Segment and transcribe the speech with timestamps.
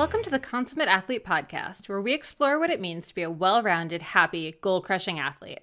[0.00, 3.30] Welcome to the Consummate Athlete Podcast, where we explore what it means to be a
[3.30, 5.60] well rounded, happy, goal crushing athlete.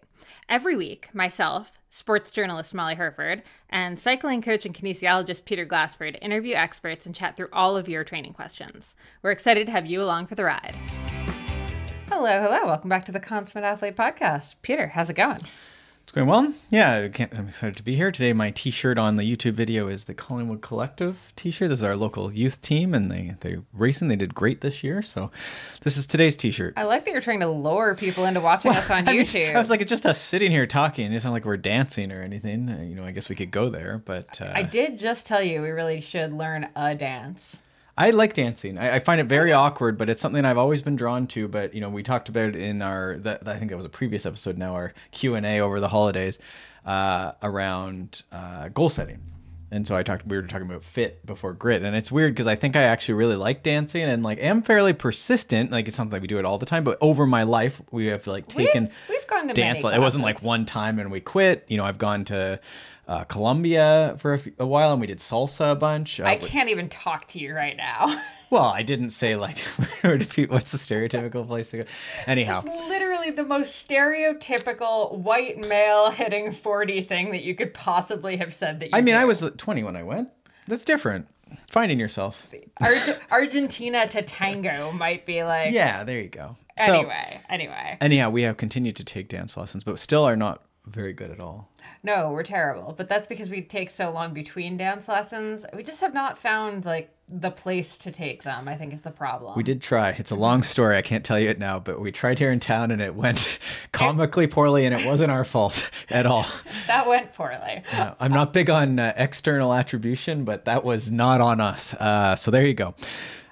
[0.48, 6.54] Every week, myself, sports journalist Molly Hurford, and cycling coach and kinesiologist Peter Glassford interview
[6.54, 8.94] experts and chat through all of your training questions.
[9.24, 10.76] We're excited to have you along for the ride.
[12.08, 12.68] Hello, hello.
[12.68, 14.54] Welcome back to the Consummate Athlete Podcast.
[14.62, 15.42] Peter, how's it going?
[16.08, 16.54] It's going well.
[16.70, 18.32] Yeah, I'm excited to be here today.
[18.32, 21.68] My T-shirt on the YouTube video is the Collingwood Collective T-shirt.
[21.68, 24.08] This is our local youth team, and they they racing.
[24.08, 25.02] They did great this year.
[25.02, 25.32] So,
[25.82, 26.76] this is today's T-shirt.
[26.78, 29.54] I like that you're trying to lure people into watching us on I mean, YouTube.
[29.54, 31.12] I was like, it's just us sitting here talking.
[31.12, 32.70] It's not like we're dancing or anything.
[32.70, 35.44] Uh, you know, I guess we could go there, but uh, I did just tell
[35.44, 37.60] you we really should learn a dance.
[37.98, 38.78] I like dancing.
[38.78, 41.48] I, I find it very awkward, but it's something I've always been drawn to.
[41.48, 43.90] But you know, we talked about it in our that I think that was a
[43.90, 44.58] previous episode.
[44.58, 46.38] Now our Q and A over the holidays
[46.86, 49.22] uh, around uh, goal setting.
[49.70, 50.26] And so I talked.
[50.26, 53.16] We were talking about fit before grit, and it's weird because I think I actually
[53.16, 55.72] really like dancing and like am fairly persistent.
[55.72, 56.86] Like it's something that we do it all the time.
[56.86, 59.84] But over my life, we have like taken We've, we've gone to dance.
[59.84, 61.66] It wasn't like one time and we quit.
[61.68, 62.62] You know, I've gone to
[63.08, 66.20] uh, Colombia for a, few, a while, and we did salsa a bunch.
[66.20, 68.22] Uh, I can't even talk to you right now.
[68.50, 69.58] well, I didn't say like
[70.02, 71.84] where do people- what's the stereotypical place to go.
[72.26, 78.54] Anyhow, Literally the most stereotypical white male hitting 40 thing that you could possibly have
[78.54, 79.20] said that you I mean, do.
[79.22, 80.30] I was 20 when I went.
[80.68, 81.28] That's different.
[81.70, 82.46] Finding yourself.
[82.82, 85.72] Arge- Argentina to tango might be like.
[85.72, 86.58] Yeah, there you go.
[86.86, 87.98] So, Anyway, anyway.
[88.02, 91.40] anyhow, we have continued to take dance lessons, but still are not very good at
[91.40, 91.70] all.
[92.04, 92.94] No, we're terrible.
[92.98, 95.66] But that's because we take so long between dance lessons.
[95.74, 99.12] We just have not found like the place to take them, I think is the
[99.12, 99.54] problem.
[99.58, 100.12] We did try.
[100.12, 100.96] It's a long story.
[100.96, 103.60] I can't tell you it now, but we tried here in town and it went
[103.92, 106.46] comically poorly, and it wasn't our fault at all.
[106.88, 107.84] That went poorly.
[107.92, 111.94] Uh, I'm not big on uh, external attribution, but that was not on us.
[111.96, 112.96] Uh, so there you go.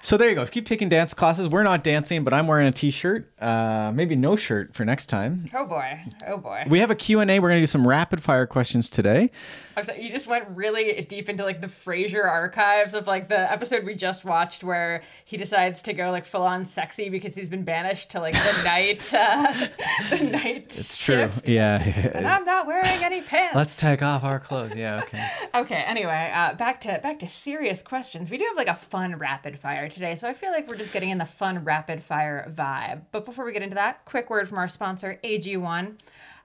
[0.06, 0.46] So there you go.
[0.46, 1.48] Keep taking dance classes.
[1.48, 3.28] We're not dancing, but I'm wearing a t-shirt.
[3.42, 5.50] Uh, maybe no shirt for next time.
[5.52, 5.98] Oh boy.
[6.28, 6.62] Oh boy.
[6.68, 7.24] We have a Q&A.
[7.40, 9.32] We're going to do some rapid fire questions today.
[9.76, 13.52] I'm sorry, you just went really deep into like the Frasier archives of like the
[13.52, 17.48] episode we just watched where he decides to go like full on sexy because he's
[17.48, 19.52] been banished to like the night uh,
[20.10, 21.16] the night It's true.
[21.16, 21.48] shift.
[21.48, 22.36] And Yeah.
[22.36, 23.54] I'm not wearing any pants.
[23.56, 24.74] Let's take off our clothes.
[24.76, 25.28] Yeah, okay.
[25.56, 28.30] Okay, anyway, uh, back to back to serious questions.
[28.30, 30.92] We do have like a fun rapid fire today, so I feel like we're just
[30.92, 33.00] getting in the fun rapid fire vibe.
[33.12, 35.96] But before we get into that, quick word from our sponsor, AG1.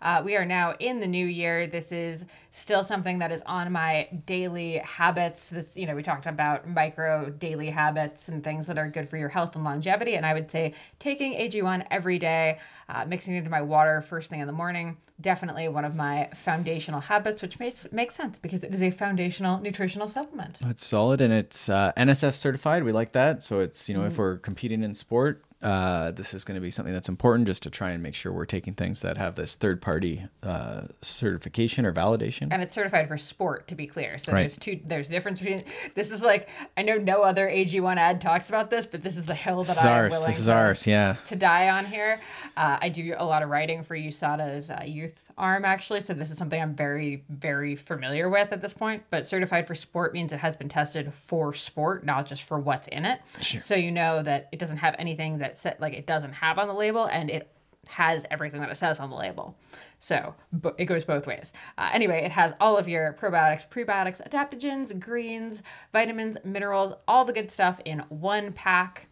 [0.02, 1.68] Uh, we are now in the new year.
[1.68, 5.46] This is still something that is on my daily habits.
[5.48, 9.18] This, you know, we talked about micro daily habits and things that are good for
[9.18, 10.16] your health and longevity.
[10.16, 12.58] And I would say taking AG1 every day,
[12.90, 16.30] uh, mixing it into my water first thing in the morning, definitely one of my
[16.34, 20.58] foundational habits, which makes makes sense because it is a foundational nutritional supplement.
[20.66, 22.84] It's solid and it's uh, NSF certified.
[22.84, 23.31] We like that.
[23.40, 26.72] So it's, you know, if we're competing in sport, uh, this is going to be
[26.72, 29.54] something that's important just to try and make sure we're taking things that have this
[29.54, 32.48] third party uh, certification or validation.
[32.52, 34.18] And it's certified for sport, to be clear.
[34.18, 34.40] So Right.
[34.42, 34.80] there's two.
[34.84, 35.60] There's a difference between.
[35.94, 39.26] This is like I know no other AG1 ad talks about this, but this is
[39.26, 40.12] the hill that This I'm ours.
[40.14, 40.88] willing This is to- ours.
[40.88, 41.18] Yeah.
[41.26, 42.20] to die on here.
[42.58, 46.00] Uh, I do a lot of writing for USADA's uh, youth arm, actually.
[46.02, 49.04] So this is something I'm very, very familiar with at this point.
[49.10, 52.88] But certified for sport means it has been tested for sport, not just for what's
[52.88, 53.20] in it.
[53.62, 56.68] So you know that it doesn't have anything that set, like it doesn't have on
[56.68, 57.52] the label, and it
[57.90, 59.58] has everything that it says on the label.
[60.00, 60.36] So
[60.78, 61.52] it goes both ways.
[61.78, 67.34] Uh, anyway, it has all of your probiotics, prebiotics, adaptogens, greens, vitamins, minerals, all the
[67.34, 69.08] good stuff in one pack.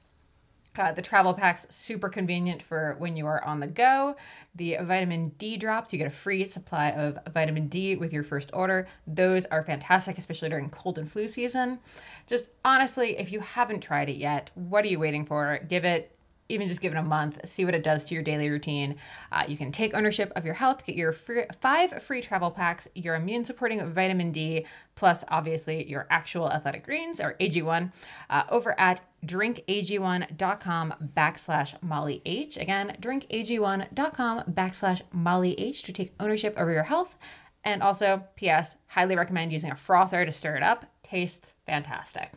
[0.79, 4.15] Uh, the travel pack's super convenient for when you are on the go.
[4.55, 8.49] The vitamin D drops, you get a free supply of vitamin D with your first
[8.53, 8.87] order.
[9.05, 11.79] Those are fantastic, especially during cold and flu season.
[12.27, 15.59] Just honestly, if you haven't tried it yet, what are you waiting for?
[15.67, 16.15] Give it
[16.49, 18.95] even just give it a month, see what it does to your daily routine.
[19.31, 22.87] Uh, you can take ownership of your health, get your free, five free travel packs,
[22.95, 24.65] your immune supporting vitamin D,
[24.95, 27.91] plus obviously your actual athletic greens or AG1
[28.29, 32.57] uh, over at drinkag1.com backslash Molly H.
[32.57, 37.17] Again, drinkag1.com backslash Molly H to take ownership over your health.
[37.63, 40.85] And also, P.S., highly recommend using a frother to stir it up.
[41.03, 42.31] Tastes fantastic.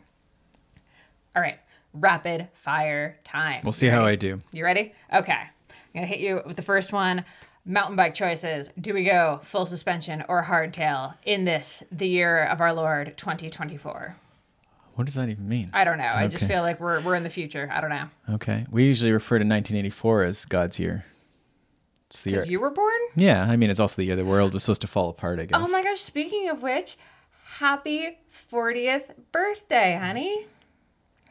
[1.35, 1.59] All right,
[1.93, 3.61] rapid fire time.
[3.63, 4.41] We'll see how I do.
[4.51, 4.93] You ready?
[5.13, 5.33] Okay.
[5.33, 7.23] I'm going to hit you with the first one.
[7.65, 8.69] Mountain bike choices.
[8.79, 14.17] Do we go full suspension or hardtail in this, the year of our Lord 2024?
[14.95, 15.69] What does that even mean?
[15.73, 16.11] I don't know.
[16.13, 17.69] I just feel like we're, we're in the future.
[17.71, 18.05] I don't know.
[18.33, 18.65] Okay.
[18.69, 21.05] We usually refer to 1984 as God's year.
[22.09, 22.39] It's the year.
[22.39, 22.91] Because you were born?
[23.15, 25.45] Yeah, I mean, it's also the year the world was supposed to fall apart, I
[25.45, 25.59] guess.
[25.59, 26.01] Oh my gosh.
[26.01, 26.97] Speaking of which,
[27.57, 28.19] happy
[28.51, 30.45] 40th birthday, honey.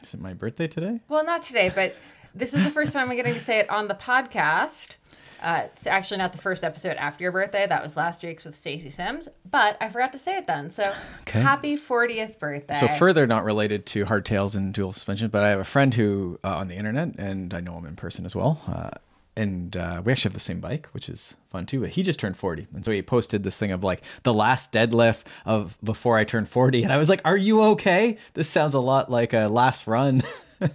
[0.03, 0.99] Is it my birthday today?
[1.07, 1.95] Well, not today, but
[2.35, 4.97] this is the first time I'm getting to say it on the podcast.
[5.41, 7.65] Uh, it's actually not the first episode after your birthday.
[7.67, 10.71] That was last week's with Stacy Sims, but I forgot to say it then.
[10.71, 11.41] So Okay.
[11.41, 12.75] happy 40th birthday.
[12.75, 16.39] So further, not related to hardtails and dual suspension, but I have a friend who
[16.43, 18.61] uh, on the internet, and I know him in person as well.
[18.67, 18.91] Uh,
[19.35, 21.81] and uh, we actually have the same bike, which is fun too.
[21.81, 24.71] But he just turned forty, and so he posted this thing of like the last
[24.71, 28.17] deadlift of before I turned forty, and I was like, "Are you okay?
[28.33, 30.21] This sounds a lot like a last run."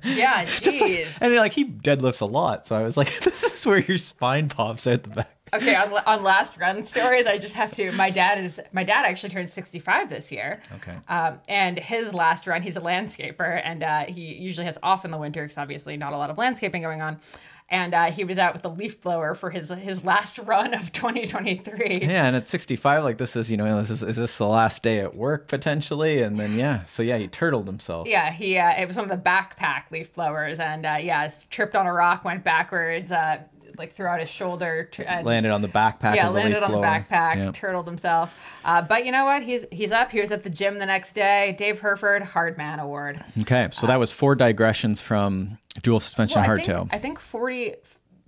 [0.05, 3.67] yeah, just like, and like he deadlifts a lot, so I was like, "This is
[3.67, 7.55] where your spine pops out the back." okay, on, on last run stories, I just
[7.55, 7.93] have to.
[7.93, 10.61] My dad is my dad actually turned 65 this year.
[10.77, 10.97] Okay.
[11.09, 15.11] Um, and his last run, he's a landscaper, and uh, he usually has off in
[15.11, 17.21] the winter because obviously not a lot of landscaping going on.
[17.71, 20.91] And uh, he was out with the leaf blower for his his last run of
[20.93, 22.01] 2023.
[22.03, 24.83] Yeah, and at 65, like this is, you know, this is, is this the last
[24.83, 26.23] day at work potentially?
[26.23, 28.09] And then, yeah, so yeah, he turtled himself.
[28.09, 31.77] Yeah, he uh, it was one of the backpack leaf blowers, and uh, yeah, tripped
[31.77, 33.43] on a rock, went backwards, uh,
[33.79, 36.17] like threw out his shoulder, t- and Landed on the backpack.
[36.17, 37.51] yeah, the landed on the backpack, Yeah.
[37.53, 38.35] turtled himself.
[38.65, 39.43] Uh, but you know what?
[39.43, 40.11] He's he's up.
[40.13, 41.55] He was at the gym the next day.
[41.59, 43.25] Dave Hurford Hard Man Award.
[43.41, 46.89] Okay, so that was four digressions from dual suspension Well, hardtail.
[46.93, 47.75] I think forty.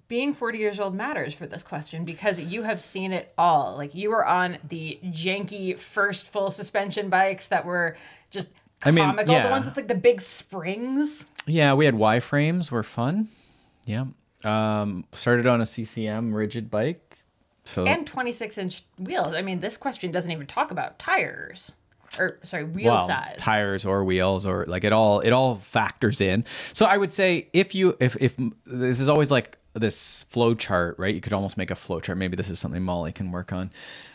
[0.08, 3.76] Being 40 years old matters for this question because you have seen it all.
[3.76, 7.96] Like you were on the janky first full suspension bikes that were
[8.32, 8.48] just
[8.82, 9.32] I mean, comical.
[9.32, 9.44] yeah.
[9.44, 11.26] The ones with like the big springs.
[11.46, 13.28] Yeah, we had Y frames, were fun.
[13.84, 14.06] Yeah.
[14.44, 17.18] Um, started on a CCM rigid bike.
[17.64, 19.34] So and 26 inch wheels.
[19.34, 21.72] I mean, this question doesn't even talk about tires
[22.18, 23.36] or sorry, wheel well, size.
[23.38, 26.44] tires or wheels or like it all it all factors in.
[26.72, 28.34] So I would say if you if if
[28.64, 31.14] this is always like this flow chart, right?
[31.14, 32.18] You could almost make a flow chart.
[32.18, 33.70] Maybe this is something Molly can work on.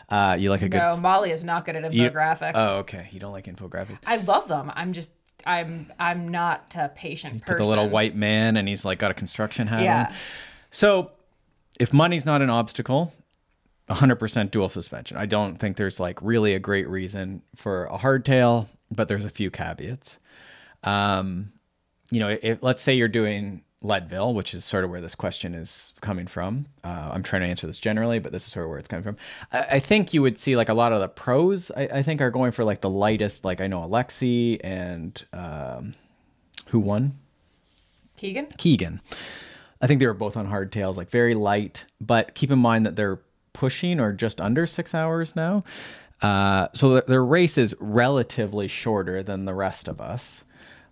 [0.08, 2.52] Uh, you like a good no, Molly is not good at you- infographics.
[2.54, 3.08] Oh, okay.
[3.10, 4.00] You don't like infographics.
[4.06, 4.70] I love them.
[4.74, 5.12] I'm just
[5.46, 7.62] I'm I'm not a patient person.
[7.62, 10.06] the little white man and he's like got a construction hat Yeah.
[10.08, 10.14] on.
[10.70, 11.10] So
[11.78, 13.12] if money's not an obstacle,
[13.88, 15.16] 100% dual suspension.
[15.16, 19.30] I don't think there's like really a great reason for a hardtail, but there's a
[19.30, 20.16] few caveats.
[20.82, 21.52] Um,
[22.10, 25.54] you know, if let's say you're doing Leadville, which is sort of where this question
[25.54, 26.66] is coming from.
[26.82, 29.04] Uh, I'm trying to answer this generally, but this is sort of where it's coming
[29.04, 29.16] from.
[29.52, 31.70] I, I think you would see like a lot of the pros.
[31.76, 33.44] I, I think are going for like the lightest.
[33.44, 35.94] Like I know Alexi and um,
[36.68, 37.12] who won
[38.16, 38.46] Keegan?
[38.56, 39.00] Keegan.
[39.80, 42.96] I think they were both on hardtails, like very light, but keep in mind that
[42.96, 43.20] they're
[43.52, 45.64] pushing or just under six hours now.
[46.22, 50.44] Uh, so the, their race is relatively shorter than the rest of us.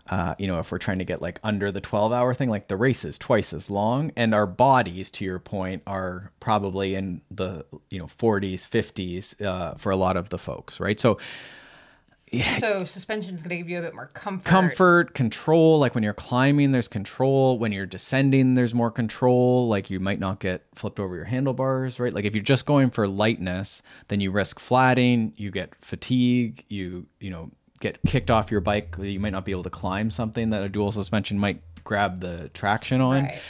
[0.08, 2.68] Uh, you know, if we're trying to get like under the 12 hour thing, like
[2.68, 4.12] the race is twice as long.
[4.16, 9.74] And our bodies, to your point, are probably in the, you know, 40s, 50s uh,
[9.76, 11.00] for a lot of the folks, right?
[11.00, 11.18] So
[12.34, 12.56] yeah.
[12.58, 14.44] So suspension is going to give you a bit more comfort.
[14.44, 15.78] comfort, control.
[15.78, 17.58] Like when you're climbing, there's control.
[17.58, 19.68] When you're descending, there's more control.
[19.68, 22.12] Like you might not get flipped over your handlebars, right?
[22.12, 27.06] Like if you're just going for lightness, then you risk flatting, you get fatigue, you,
[27.20, 27.50] you know,
[27.84, 28.96] get kicked off your bike.
[28.98, 32.48] You might not be able to climb something that a dual suspension might grab the
[32.54, 33.24] traction on.
[33.24, 33.40] Right.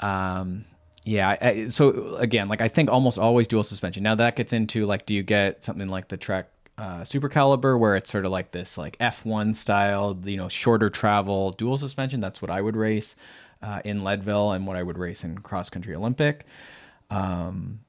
[0.00, 0.64] Um,
[1.04, 1.36] yeah.
[1.40, 4.02] I, so again, like I think almost always dual suspension.
[4.02, 7.76] Now that gets into like, do you get something like the Trek uh, Super Caliber
[7.76, 12.20] where it's sort of like this like F1 style, you know, shorter travel dual suspension?
[12.20, 13.14] That's what I would race
[13.62, 16.46] uh, in Leadville and what I would race in cross country Olympic.
[17.10, 17.80] Um,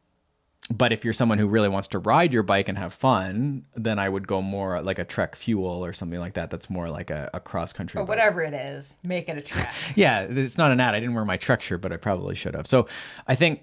[0.70, 4.00] but if you're someone who really wants to ride your bike and have fun, then
[4.00, 6.50] I would go more like a Trek Fuel or something like that.
[6.50, 8.00] That's more like a, a cross country.
[8.00, 8.10] But bike.
[8.18, 9.74] whatever it is, make it a Trek.
[9.96, 10.94] Yeah, it's not an ad.
[10.94, 12.68] I didn't wear my Trek shirt, but I probably should have.
[12.68, 12.88] So
[13.28, 13.62] I think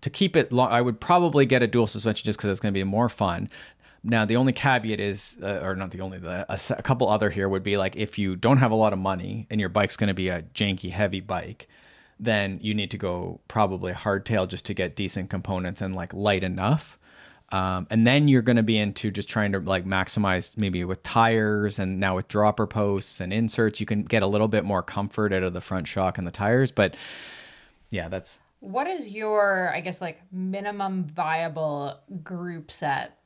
[0.00, 2.72] to keep it long, I would probably get a dual suspension just because it's going
[2.72, 3.50] to be more fun.
[4.02, 7.30] Now, the only caveat is, uh, or not the only, the, a, a couple other
[7.30, 9.96] here would be like if you don't have a lot of money and your bike's
[9.96, 11.68] going to be a janky, heavy bike,
[12.20, 16.42] then you need to go probably hardtail just to get decent components and like light
[16.42, 16.98] enough.
[17.50, 21.02] Um, and then you're going to be into just trying to like maximize maybe with
[21.02, 24.82] tires and now with dropper posts and inserts, you can get a little bit more
[24.82, 26.70] comfort out of the front shock and the tires.
[26.70, 26.94] But
[27.90, 33.16] yeah, that's What is your, I guess, like minimum viable group set?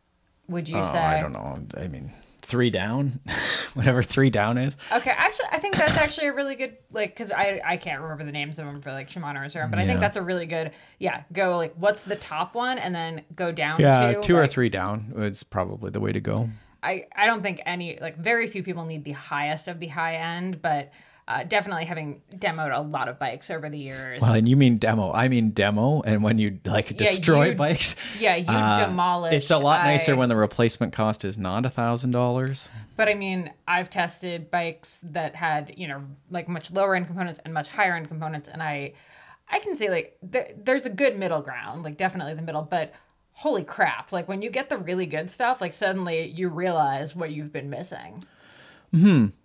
[0.48, 0.98] Would you oh, say?
[0.98, 1.58] I don't know.
[1.76, 3.20] I mean, three down,
[3.74, 4.76] whatever three down is.
[4.92, 8.24] Okay, actually, I think that's actually a really good like because I I can't remember
[8.24, 9.88] the names of them for like Shimano or Zero, but I Yeah.
[9.88, 11.22] think that's a really good yeah.
[11.32, 14.50] Go like what's the top one and then go down Yeah, to two or like,
[14.50, 16.48] three down is probably the way to go.
[16.82, 20.16] I I don't think any like very few people need the highest of the high
[20.16, 20.90] end, but
[21.32, 24.20] uh, definitely having demoed a lot of bikes over the years.
[24.20, 25.12] Well, and you mean demo.
[25.12, 26.02] I mean demo.
[26.02, 29.34] And when you like Yeah, destroy you- bikes, yeah, you uh, demolish.
[29.34, 32.70] It's a lot nicer I- when the replacement cost is not a thousand dollars.
[32.96, 37.40] But I mean, I've tested bikes that had, you know, like much lower end components
[37.44, 38.92] and much higher end components, and I,
[39.50, 42.62] I can say like th- there's a good middle ground, like definitely the middle.
[42.62, 42.92] But
[43.32, 47.30] holy crap, like when you get the really good stuff, like suddenly you realize what
[47.32, 48.24] you've been missing.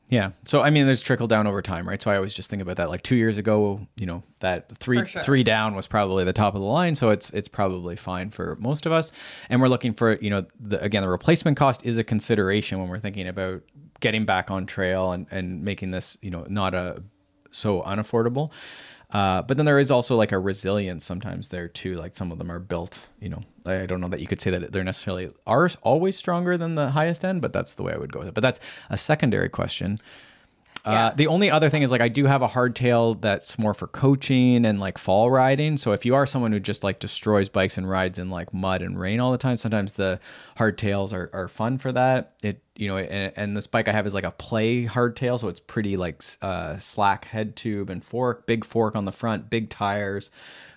[0.10, 0.32] Yeah.
[0.46, 2.02] So I mean, there's trickle down over time, right?
[2.02, 2.90] So I always just think about that.
[2.90, 5.22] Like two years ago, you know, that three sure.
[5.22, 8.56] three down was probably the top of the line, so it's it's probably fine for
[8.60, 9.12] most of us.
[9.50, 12.88] And we're looking for, you know, the, again, the replacement cost is a consideration when
[12.88, 13.64] we're thinking about
[14.00, 17.04] getting back on trail and and making this, you know, not a
[17.52, 18.52] so unaffordable.
[19.10, 21.96] Uh, but then there is also like a resilience sometimes there too.
[21.96, 24.52] Like some of them are built, you know, I don't know that you could say
[24.52, 27.98] that they're necessarily are always stronger than the highest end, but that's the way I
[27.98, 28.34] would go with it.
[28.34, 28.60] But that's
[28.90, 30.00] a secondary question.
[30.88, 33.88] Uh, the only other thing is like I do have a hardtail that's more for
[33.88, 35.76] coaching and like fall riding.
[35.76, 38.82] So if you are someone who just like destroys bikes and rides in like mud
[38.82, 40.20] and rain all the time, sometimes the
[40.58, 42.36] hardtails are, are fun for that.
[42.42, 45.48] It you know, and, and this bike I have is like a play hardtail, so
[45.50, 49.70] it's pretty like uh, slack head tube and fork, big fork on the front, big
[49.70, 50.30] tires.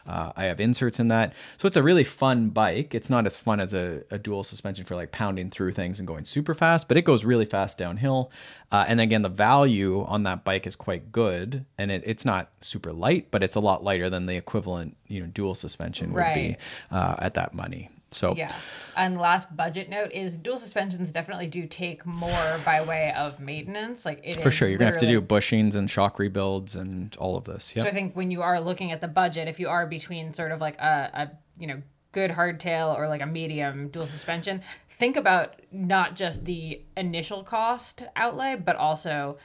[0.07, 2.95] Uh, I have inserts in that, so it's a really fun bike.
[2.95, 6.07] It's not as fun as a, a dual suspension for like pounding through things and
[6.09, 8.33] going super fast, but it goes really fast downhill.
[8.73, 12.51] Uh, and again, the value on that bike is quite good, and it, it's not
[12.63, 16.21] super light, but it's a lot lighter than the equivalent, you know, dual suspension would
[16.35, 16.57] be Right.
[16.91, 17.91] uh, at that money.
[18.13, 18.53] So Yeah.
[18.97, 24.05] And last budget note is dual suspensions definitely do take more by way of maintenance.
[24.05, 27.37] Like it for sure, you're gonna have to do bushings and shock rebuilds and all
[27.37, 27.73] of this.
[27.75, 27.85] Yeah.
[27.85, 30.53] So I think when you are looking at the budget, if you are between sort
[30.53, 35.17] of like a, a you know good hardtail or like a medium dual suspension, think
[35.17, 39.39] about not just the initial cost outlay, but also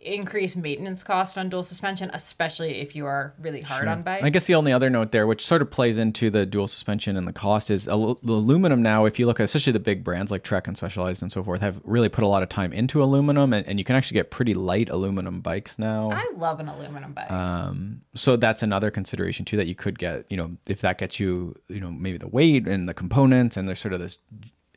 [0.00, 4.22] increased maintenance cost on dual suspension, especially if you are really hard on bikes.
[4.22, 7.16] I guess the only other note there, which sort of plays into the dual suspension
[7.16, 9.04] and the cost, is al- the aluminum now.
[9.04, 11.60] If you look at especially the big brands like Trek and Specialized and so forth,
[11.60, 14.30] have really put a lot of time into aluminum, and, and you can actually get
[14.30, 16.10] pretty light aluminum bikes now.
[16.10, 17.30] I love an aluminum bike.
[17.30, 20.26] Um, so that's another consideration too that you could get.
[20.30, 23.66] You know, if that gets you, you know, maybe the weight and the components, and
[23.66, 24.18] there's sort of this,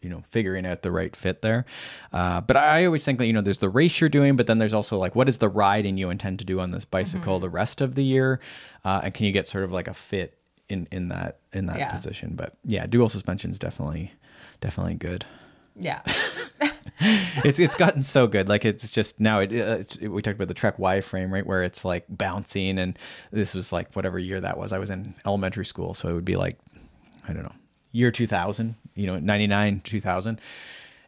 [0.01, 1.66] you know, figuring out the right fit there.
[2.13, 4.58] Uh, but I always think that you know, there's the race you're doing, but then
[4.60, 7.50] there's also like, what is the riding you intend to do on this bicycle the
[7.50, 8.39] rest of the year,
[8.86, 10.38] uh, and can you get sort of like a fit
[10.70, 11.89] in in that in that Yeah.
[11.92, 12.34] position?
[12.36, 14.13] But yeah, dual suspension is definitely
[14.62, 15.25] definitely good
[15.80, 16.01] yeah.
[17.44, 18.50] it's it's gotten so good.
[18.50, 19.39] Like it's just now.
[19.42, 22.80] It, uh, it's- we talked about the Trek Y frame, right, where it's like bouncing,
[22.80, 22.98] and
[23.32, 24.74] this was like whatever year that was.
[24.74, 26.58] I was in elementary school, so it would be like
[27.27, 27.54] I don't know,
[27.91, 28.75] year two thousand.
[28.96, 30.39] You know, ninety nine, two thousand.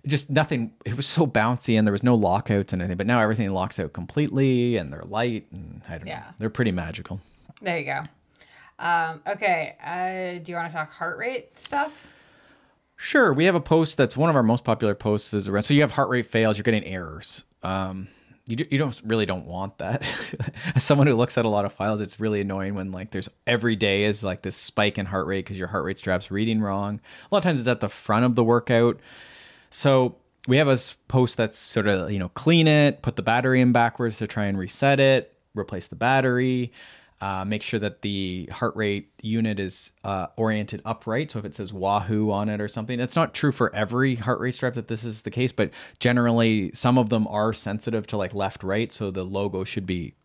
[0.05, 0.71] Just nothing.
[0.85, 2.97] It was so bouncy, and there was no lockouts and anything.
[2.97, 6.11] But now everything locks out completely, and they're light, and I don't know.
[6.11, 6.23] Yeah.
[6.39, 7.19] They're pretty magical.
[7.61, 8.03] There you go.
[8.79, 9.75] Um, okay.
[9.83, 12.07] Uh, do you want to talk heart rate stuff?
[13.01, 15.63] Sure, we have a post that's one of our most popular posts is around.
[15.63, 17.45] So you have heart rate fails, you're getting errors.
[17.63, 18.09] Um,
[18.49, 20.01] you, do, you don't really don't want that.
[20.75, 23.29] As someone who looks at a lot of files, it's really annoying when like there's
[23.45, 26.59] every day is like this spike in heart rate because your heart rate strap's reading
[26.59, 26.99] wrong.
[27.31, 28.99] A lot of times it's at the front of the workout.
[29.69, 30.15] So
[30.47, 33.71] we have a post that's sort of you know clean it, put the battery in
[33.71, 36.73] backwards to try and reset it, replace the battery,
[37.21, 41.31] uh, make sure that the heart rate unit is uh, oriented upright.
[41.31, 44.39] So if it says Wahoo on it or something, it's not true for every heart
[44.39, 48.17] rate strap that this is the case, but generally some of them are sensitive to
[48.17, 50.15] like left right, so the logo should be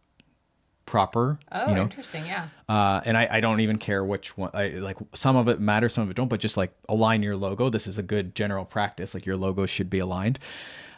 [0.86, 1.38] proper.
[1.50, 1.82] Oh, you know?
[1.82, 2.24] interesting.
[2.26, 2.48] Yeah.
[2.68, 4.50] Uh, and I, I don't even care which one.
[4.54, 6.28] I like some of it matters, some of it don't.
[6.28, 7.70] But just like align your logo.
[7.70, 9.14] This is a good general practice.
[9.14, 10.38] Like your logo should be aligned.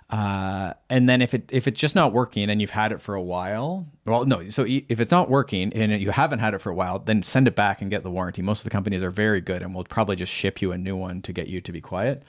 [0.08, 3.14] Uh, and then if it if it's just not working and you've had it for
[3.14, 4.46] a while, well, no.
[4.48, 7.48] So if it's not working and you haven't had it for a while, then send
[7.48, 8.40] it back and get the warranty.
[8.40, 10.96] Most of the companies are very good and will probably just ship you a new
[10.96, 12.22] one to get you to be quiet.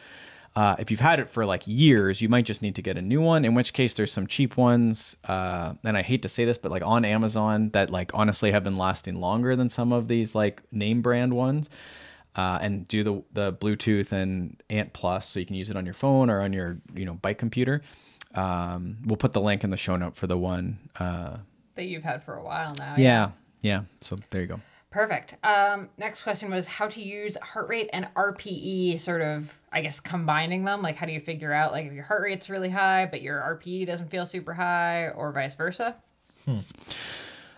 [0.55, 3.01] Uh, if you've had it for like years, you might just need to get a
[3.01, 3.45] new one.
[3.45, 6.71] In which case, there's some cheap ones, uh, and I hate to say this, but
[6.71, 10.63] like on Amazon that like honestly have been lasting longer than some of these like
[10.71, 11.69] name brand ones,
[12.37, 15.83] uh, and do the the Bluetooth and Ant Plus, so you can use it on
[15.85, 17.81] your phone or on your you know bike computer.
[18.35, 20.77] Um, we'll put the link in the show note for the one.
[20.99, 21.37] Uh,
[21.75, 22.95] That you've had for a while now.
[22.97, 23.81] yeah, yeah.
[24.01, 24.59] So there you go.
[24.89, 25.35] Perfect.
[25.43, 29.99] Um, next question was how to use heart rate and RPE, sort of, I guess,
[29.99, 30.81] combining them.
[30.81, 33.39] Like, how do you figure out, like, if your heart rate's really high, but your
[33.41, 35.95] RPE doesn't feel super high, or vice versa?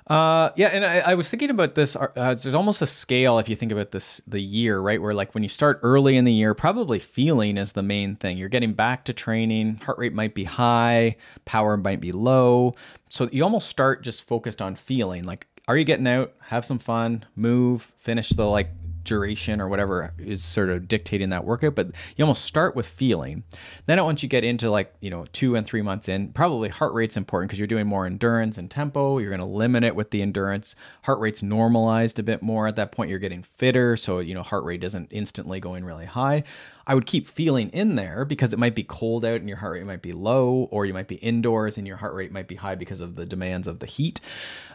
[0.09, 1.95] Uh, yeah, and I, I was thinking about this.
[1.95, 4.99] Uh, there's almost a scale if you think about this the year, right?
[4.99, 8.35] Where like when you start early in the year, probably feeling is the main thing.
[8.35, 12.73] You're getting back to training, heart rate might be high, power might be low,
[13.09, 15.25] so you almost start just focused on feeling.
[15.25, 16.33] Like, are you getting out?
[16.47, 18.71] Have some fun, move, finish the like
[19.09, 23.43] duration or whatever is sort of dictating that workout but you almost start with feeling.
[23.87, 26.93] Then once you get into like you know two and three months in probably heart
[26.93, 30.11] rate's important because you're doing more endurance and tempo you're going to limit it with
[30.11, 30.75] the endurance.
[31.03, 32.67] Heart rate's normalized a bit more.
[32.67, 36.05] At that point you're getting fitter so you know heart rate isn't instantly going really
[36.05, 36.43] high
[36.89, 39.73] I would keep feeling in there because it might be cold out and your heart
[39.73, 42.55] rate might be low, or you might be indoors and your heart rate might be
[42.55, 44.19] high because of the demands of the heat.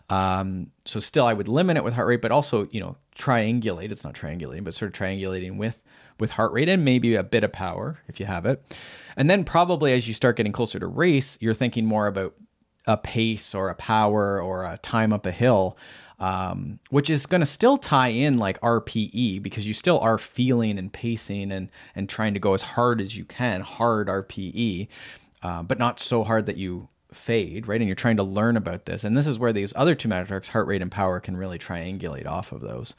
[0.09, 3.91] Um, so still, I would limit it with heart rate, but also you know triangulate.
[3.91, 5.83] It's not triangulating, but sort of triangulating with
[6.21, 8.63] with heart rate and maybe a bit of power if you have it.
[9.17, 12.37] And then probably as you start getting closer to race, you're thinking more about
[12.87, 15.77] a pace or a power or a time up a hill
[16.19, 20.79] um, which is going to still tie in like RPE because you still are feeling
[20.79, 24.89] and pacing and and trying to go as hard as you can, hard RPE,
[25.43, 27.81] uh, but not so hard that you fade, right?
[27.81, 30.51] And you're trying to learn about this, and this is where these other two metrics,
[30.51, 32.95] heart rate and power, can really triangulate off of those.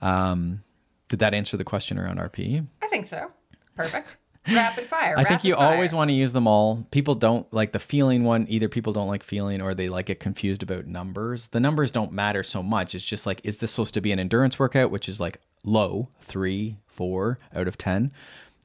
[0.00, 0.62] Um,
[1.08, 2.66] did that answer the question around RPE?
[2.80, 3.30] I think so.
[3.76, 4.16] Perfect.
[4.48, 5.14] Rapid fire.
[5.16, 5.72] I think you fire.
[5.72, 6.86] always want to use them all.
[6.90, 8.46] People don't like the feeling one.
[8.48, 11.48] Either people don't like feeling or they like get confused about numbers.
[11.48, 12.94] The numbers don't matter so much.
[12.94, 16.08] It's just like, is this supposed to be an endurance workout, which is like low,
[16.20, 18.12] three, four out of 10?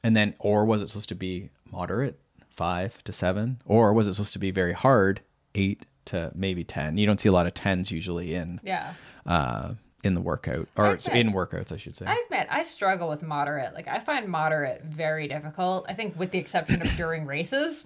[0.03, 2.19] And then, or was it supposed to be moderate,
[2.50, 3.62] five to seven?
[3.65, 5.22] Or was it supposed to be very hard,
[5.53, 6.98] eight to maybe 10?
[6.98, 8.60] You don't see a lot of 10s usually in.
[8.63, 8.93] Yeah.
[9.25, 9.74] Uh,
[10.08, 12.06] in the workout or in workouts, I should say.
[12.06, 13.76] I admit I struggle with moderate.
[13.76, 15.86] Like I find moderate very difficult.
[15.88, 17.84] I think with the exception of during races,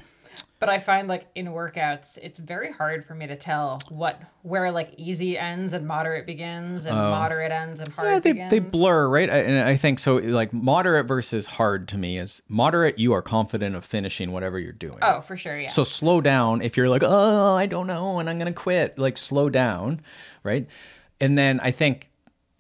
[0.60, 4.72] but I find like in workouts, it's very hard for me to tell what where
[4.72, 7.10] like easy ends and moderate begins and oh.
[7.10, 8.08] moderate ends and hard.
[8.08, 8.52] Yeah, they begins.
[8.52, 9.30] they blur, right?
[9.30, 10.18] And I think so.
[10.18, 13.00] Like moderate versus hard to me is moderate.
[13.00, 15.00] You are confident of finishing whatever you're doing.
[15.02, 15.70] Oh, for sure, yeah.
[15.70, 19.00] So slow down if you're like, oh, I don't know, and I'm gonna quit.
[19.00, 20.02] Like slow down,
[20.44, 20.68] right?
[21.22, 22.10] and then I think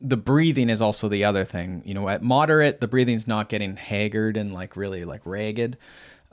[0.02, 1.84] the breathing is also the other thing.
[1.86, 5.78] You know, at moderate, the breathing's not getting haggard and like really like ragged.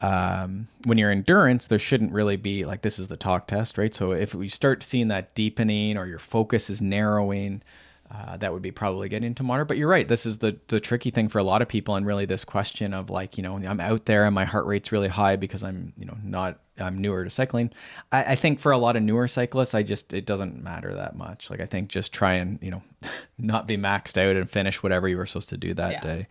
[0.01, 3.95] Um, when you're endurance, there shouldn't really be like this is the talk test, right?
[3.95, 7.63] So if we start seeing that deepening or your focus is narrowing,
[8.11, 9.69] uh, that would be probably getting into moderate.
[9.69, 10.09] But you're right.
[10.09, 12.95] This is the the tricky thing for a lot of people, and really this question
[12.95, 15.93] of like, you know, I'm out there and my heart rate's really high because I'm,
[15.97, 17.71] you know, not I'm newer to cycling.
[18.11, 21.17] I, I think for a lot of newer cyclists, I just it doesn't matter that
[21.17, 21.51] much.
[21.51, 22.83] Like I think just try and you know,
[23.39, 26.01] not be maxed out and finish whatever you were supposed to do that yeah.
[26.01, 26.27] day.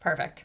[0.00, 0.44] Perfect.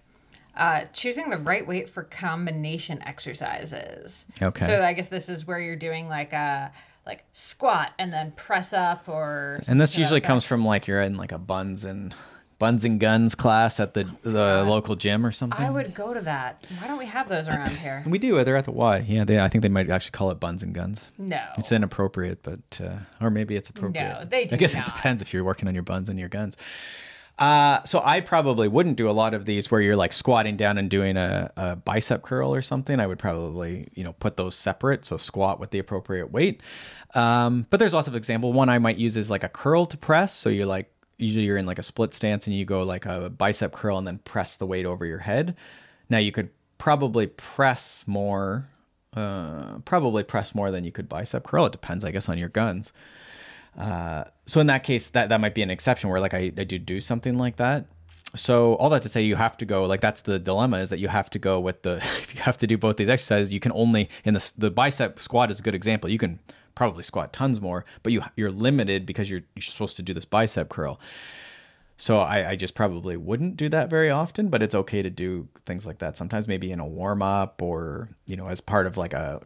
[0.55, 4.25] Uh, choosing the right weight for combination exercises.
[4.39, 4.65] Okay.
[4.65, 6.71] So I guess this is where you're doing like a
[7.05, 11.17] like squat and then press up or and this usually comes from like you're in
[11.17, 12.13] like a buns and
[12.59, 15.59] buns and guns class at the the local gym or something.
[15.65, 16.65] i would go to that.
[16.79, 18.03] Why don't we have those around here?
[18.05, 19.03] We do they're at the y.
[19.07, 21.11] Yeah they i think they might actually call it buns and guns.
[21.17, 21.41] No.
[21.57, 24.19] It's inappropriate but uh, or maybe it's appropriate.
[24.19, 24.87] no they do i guess not.
[24.87, 26.55] it depends if you're working on your buns and your guns
[27.39, 30.77] uh, so I probably wouldn't do a lot of these where you're like squatting down
[30.77, 32.99] and doing a, a, bicep curl or something.
[32.99, 35.03] I would probably, you know, put those separate.
[35.03, 36.61] So squat with the appropriate weight.
[37.15, 38.53] Um, but there's lots of example.
[38.53, 40.35] One I might use is like a curl to press.
[40.35, 43.31] So you're like, usually you're in like a split stance and you go like a
[43.31, 45.55] bicep curl and then press the weight over your head.
[46.09, 48.67] Now you could probably press more,
[49.15, 51.65] uh, probably press more than you could bicep curl.
[51.65, 52.93] It depends, I guess, on your guns.
[53.77, 56.63] Uh, so in that case, that that might be an exception where like I, I
[56.63, 57.85] do do something like that.
[58.35, 60.99] So all that to say, you have to go like that's the dilemma is that
[60.99, 63.59] you have to go with the if you have to do both these exercises, you
[63.59, 66.09] can only in the the bicep squat is a good example.
[66.09, 66.39] You can
[66.75, 70.25] probably squat tons more, but you you're limited because you're you're supposed to do this
[70.25, 70.99] bicep curl.
[71.95, 75.47] So I, I just probably wouldn't do that very often, but it's okay to do
[75.65, 78.97] things like that sometimes, maybe in a warm up or you know as part of
[78.97, 79.41] like a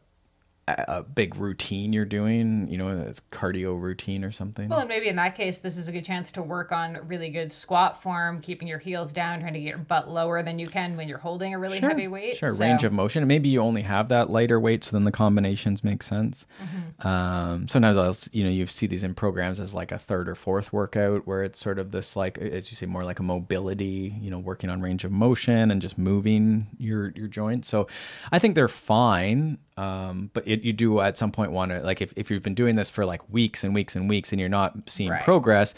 [0.68, 4.68] a big routine you're doing, you know, a cardio routine or something.
[4.68, 7.30] Well, and maybe in that case, this is a good chance to work on really
[7.30, 10.68] good squat form, keeping your heels down, trying to get your butt lower than you
[10.68, 12.36] can when you're holding a really sure, heavy weight.
[12.36, 12.60] Sure, so.
[12.60, 13.24] range of motion.
[13.24, 16.46] And maybe you only have that lighter weight, so then the combinations make sense.
[16.62, 17.08] Mm-hmm.
[17.08, 20.36] Um, sometimes I'll, you know, you see these in programs as like a third or
[20.36, 24.16] fourth workout where it's sort of this like, as you say, more like a mobility,
[24.20, 27.70] you know, working on range of motion and just moving your your joints.
[27.70, 27.88] So
[28.34, 29.60] I think they're fine.
[29.78, 32.56] Um, but it, you do at some point want to like if, if you've been
[32.56, 35.24] doing this for like weeks and weeks and weeks and you're not seeing right.
[35.24, 35.76] progress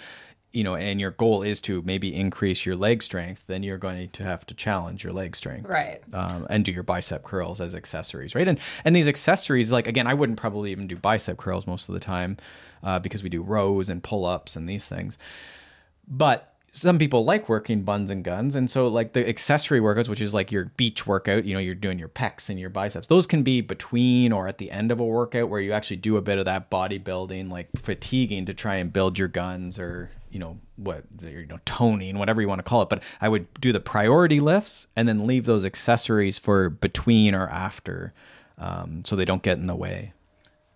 [0.52, 4.10] you know, and your goal is to maybe increase your leg strength, then you're going
[4.10, 6.02] to have to challenge your leg strength, Right.
[6.12, 8.48] Um, and do your bicep curls as accessories, right?
[8.48, 11.94] And and these accessories, like again, I wouldn't probably even do bicep curls most of
[11.94, 12.38] the time
[12.84, 15.18] uh, because we do rows and pull ups and these things.
[16.08, 20.22] But some people like working buns and guns, and so like the accessory workouts, which
[20.22, 23.08] is like your beach workout, you know, you're doing your pecs and your biceps.
[23.08, 26.18] Those can be between or at the end of a workout where you actually do
[26.18, 30.40] a bit of that bodybuilding, like fatiguing to try and build your guns or you
[30.40, 32.90] know what you know toning, whatever you want to call it.
[32.90, 37.48] But I would do the priority lifts and then leave those accessories for between or
[37.50, 38.14] after,
[38.58, 40.14] um, so they don't get in the way.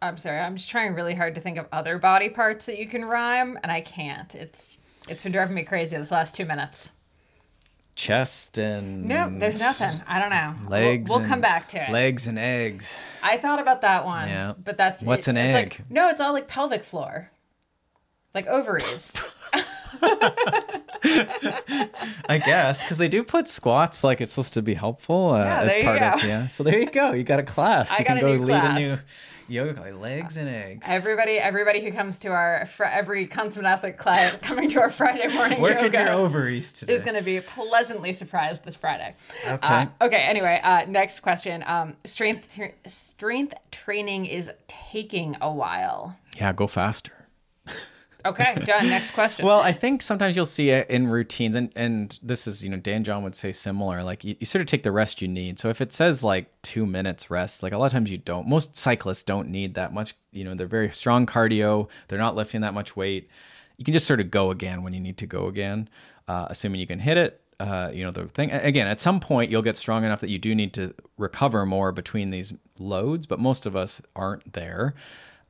[0.01, 0.39] I'm sorry.
[0.39, 3.58] I'm just trying really hard to think of other body parts that you can rhyme,
[3.63, 4.36] and I can't.
[4.36, 4.77] It's
[5.09, 6.91] it's been driving me crazy this last two minutes.
[7.95, 10.01] Chest and No, there's nothing.
[10.07, 10.55] I don't know.
[10.61, 11.09] We'll- legs.
[11.09, 11.91] We'll, and- come back to it.
[11.91, 12.97] Legs and eggs.
[13.21, 14.27] I thought about that one.
[14.29, 14.53] Yeah.
[14.63, 15.55] But that's What's it- an egg?
[15.79, 17.29] Like, no, it's all like pelvic floor,
[18.33, 19.13] like ovaries.
[21.05, 25.61] I guess because they do put squats like it's supposed to be helpful uh, Yeah,
[25.61, 26.47] as part of yeah.
[26.47, 27.11] So there you go.
[27.13, 27.91] You got a class.
[27.95, 28.77] I you got can go lead class.
[28.77, 28.97] a new
[29.53, 29.93] yoga class.
[29.93, 30.87] Legs and eggs.
[30.89, 35.27] everybody, everybody who comes to our fr- every consummate athlete class coming to our Friday
[35.33, 36.93] morning Working yoga your ovaries today.
[36.93, 39.15] is going to be pleasantly surprised this Friday.
[39.47, 39.57] Okay.
[39.61, 40.17] Uh, okay.
[40.21, 41.63] Anyway, uh, next question.
[41.67, 46.17] Um, strength tra- strength training is taking a while.
[46.37, 47.13] yeah, go faster.
[48.25, 48.88] Okay, done.
[48.88, 49.45] Next question.
[49.45, 52.77] Well, I think sometimes you'll see it in routines, and and this is you know
[52.77, 54.03] Dan John would say similar.
[54.03, 55.59] Like you, you sort of take the rest you need.
[55.59, 58.47] So if it says like two minutes rest, like a lot of times you don't.
[58.47, 60.15] Most cyclists don't need that much.
[60.31, 61.89] You know, they're very strong cardio.
[62.07, 63.29] They're not lifting that much weight.
[63.77, 65.89] You can just sort of go again when you need to go again,
[66.27, 67.41] uh, assuming you can hit it.
[67.59, 68.88] Uh, you know the thing again.
[68.88, 72.29] At some point, you'll get strong enough that you do need to recover more between
[72.29, 74.95] these loads, but most of us aren't there.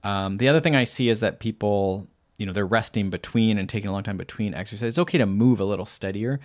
[0.04, 3.70] Um, the other thing I see is that people you know they're resting between and
[3.70, 4.90] taking a long time between exercise.
[4.90, 6.40] It's okay to move a little steadier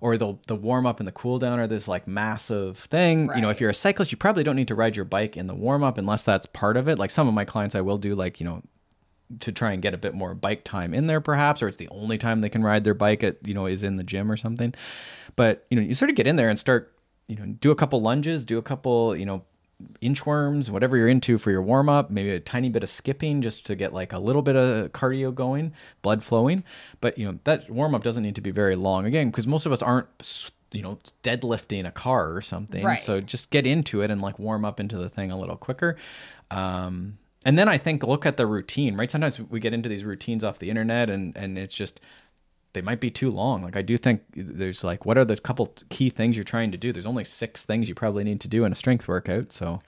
[0.00, 3.30] or the the warm up and the cool down are this like massive thing.
[3.34, 5.46] You know if you're a cyclist you probably don't need to ride your bike in
[5.46, 6.98] the warm up unless that's part of it.
[6.98, 8.62] Like some of my clients I will do like you know
[9.40, 11.88] to try and get a bit more bike time in there perhaps or it's the
[11.88, 14.36] only time they can ride their bike at you know is in the gym or
[14.36, 14.74] something.
[15.36, 16.94] But you know you sort of get in there and start
[17.26, 19.44] you know do a couple lunges do a couple you know
[20.02, 23.64] inchworms whatever you're into for your warm up maybe a tiny bit of skipping just
[23.66, 26.62] to get like a little bit of cardio going blood flowing
[27.00, 29.66] but you know that warm up doesn't need to be very long again because most
[29.66, 30.08] of us aren't
[30.72, 32.98] you know deadlifting a car or something Right.
[32.98, 35.96] so just get into it and like warm up into the thing a little quicker
[36.50, 39.10] um and then I think look at the routine, right?
[39.10, 42.00] Sometimes we get into these routines off the internet and and it's just
[42.74, 43.62] they might be too long.
[43.62, 46.78] Like I do think there's like what are the couple key things you're trying to
[46.78, 46.92] do?
[46.92, 49.52] There's only six things you probably need to do in a strength workout.
[49.52, 49.80] So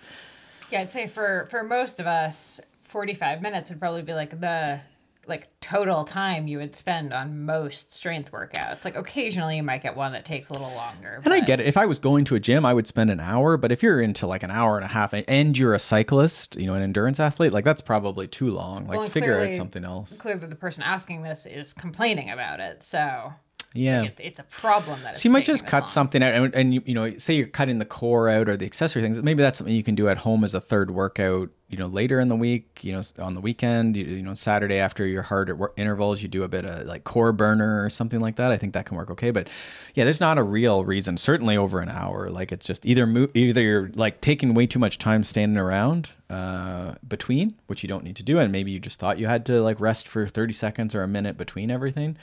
[0.70, 4.40] Yeah, I'd say for for most of us, forty five minutes would probably be like
[4.40, 4.80] the
[5.26, 8.84] like total time you would spend on most strength workouts.
[8.84, 11.20] Like occasionally you might get one that takes a little longer.
[11.24, 11.66] and I get it.
[11.66, 13.56] If I was going to a gym, I would spend an hour.
[13.56, 16.66] But if you're into like an hour and a half and you're a cyclist, you
[16.66, 18.86] know, an endurance athlete, like that's probably too long.
[18.86, 20.16] Like Well, figure out something else.
[20.16, 23.32] Clearly, the person asking this is complaining about it, so
[23.74, 24.04] Yeah.
[24.04, 25.16] it's, it's a problem that.
[25.16, 26.20] So you might just cut something.
[26.20, 28.66] something out, and, and you, you know, say you're cutting the core out or the
[28.66, 29.22] accessory things.
[29.22, 31.50] Maybe that's something you can do at home as a third workout.
[31.68, 34.76] You know, later in the week, you know, on the weekend, you, you know, Saturday
[34.76, 37.90] after your hard at work intervals, you do a bit of like core burner or
[37.90, 38.52] something like that.
[38.52, 39.32] I think that can work okay.
[39.32, 39.48] But
[39.94, 41.16] yeah, there's not a real reason.
[41.16, 42.30] Certainly over an hour.
[42.30, 46.10] Like it's just either move, either you're like taking way too much time standing around
[46.30, 49.44] uh, between, which you don't need to do, and maybe you just thought you had
[49.46, 52.16] to like rest for 30 seconds or a minute between everything.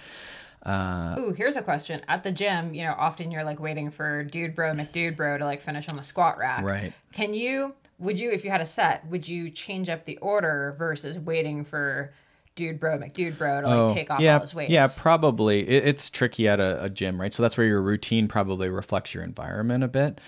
[0.64, 2.02] Uh, Ooh, here's a question.
[2.08, 5.46] At the gym, you know, often you're like waiting for dude bro McDude bro to
[5.46, 6.64] like finish on the squat rack.
[6.64, 6.94] Right.
[7.12, 7.76] Can you?
[8.00, 11.64] Would you, if you had a set, would you change up the order versus waiting
[11.64, 12.14] for
[12.56, 14.72] dude bro McDude bro to like take off Oh, yeah, all his weights?
[14.72, 15.68] Yeah, probably.
[15.68, 17.34] It, it's tricky at a, a gym, right?
[17.34, 20.20] So that's where your routine probably reflects your environment a bit.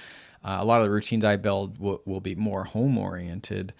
[0.43, 3.73] Uh, a lot of the routines I build will, will be more home oriented.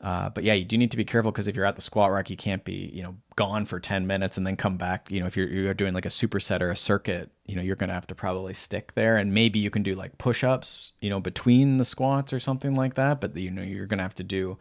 [0.00, 2.12] Uh, but yeah, you do need to be careful because if you're at the squat
[2.12, 5.10] rack, you can't be, you know, gone for 10 minutes and then come back.
[5.10, 7.76] You know, if you're, you're doing like a superset or a circuit, you know, you're
[7.76, 9.16] going to have to probably stick there.
[9.16, 12.74] And maybe you can do like push ups, you know, between the squats or something
[12.74, 13.20] like that.
[13.20, 14.58] But, you know, you're going to have to do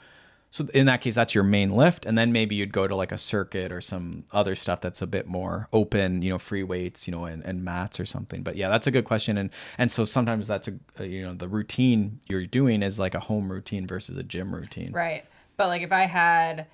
[0.55, 3.11] so in that case, that's your main lift, and then maybe you'd go to like
[3.11, 7.05] a circuit or some other stuff that's a bit more open, you know, free weights,
[7.05, 8.41] you know, and, and mats or something.
[8.41, 11.33] But yeah, that's a good question, and and so sometimes that's a, a you know
[11.33, 14.93] the routine you're doing is like a home routine versus a gym routine.
[14.93, 15.25] Right.
[15.57, 16.67] But like if I had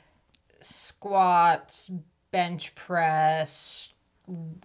[0.62, 1.90] squats,
[2.30, 3.94] bench press,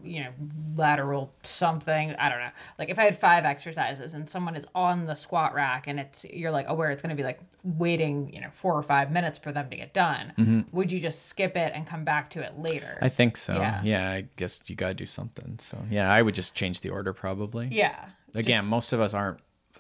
[0.03, 0.31] you know,
[0.77, 2.15] lateral something.
[2.17, 2.51] I don't know.
[2.79, 6.25] Like if I had five exercises and someone is on the squat rack and it's
[6.27, 9.39] you're like aware it's going to be like waiting, you know, four or five minutes
[9.39, 10.67] for them to get done.
[10.73, 12.87] Would you just skip it and come back to it later?
[12.97, 13.05] Mm-hmm.
[13.05, 13.55] I think so.
[13.55, 13.81] Yeah.
[13.83, 14.11] Yeah.
[14.11, 15.59] I guess you got to do something.
[15.61, 17.69] So, yeah, I would just change the order probably.
[17.73, 18.07] yeah.
[18.35, 19.39] Again, Just- most of us aren't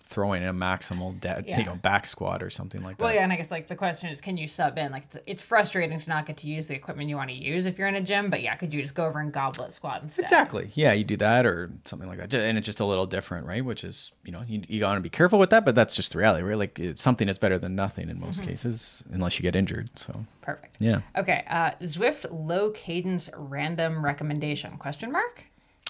[0.08, 1.58] throwing a maximal dead, Yeah.
[1.58, 3.04] you know back squat or something like that.
[3.04, 4.92] Well, yeah, and I guess like the question is, can you sub in?
[4.92, 7.66] Like, it's, it's frustrating to not get to use the equipment you want to use
[7.66, 10.02] if you're in a gym, but yeah, could you just go over and goblet squat
[10.02, 10.22] instead?
[10.22, 10.70] Exactly.
[10.74, 13.64] Yeah, you do that or something like that, and it's just a little different, right?
[13.64, 16.18] Which is, you know, you, you gotta be careful with that, but that's just the
[16.18, 16.56] reality, right?
[16.56, 18.26] Like it's something that's better than nothing in Mm-hmm.
[18.26, 19.90] most cases, unless you get injured.
[19.96, 20.76] So Perfect.
[20.78, 21.00] yeah.
[21.18, 24.76] Okay, uh, Zwift low cadence random recommendation?
[24.78, 25.44] Question mark.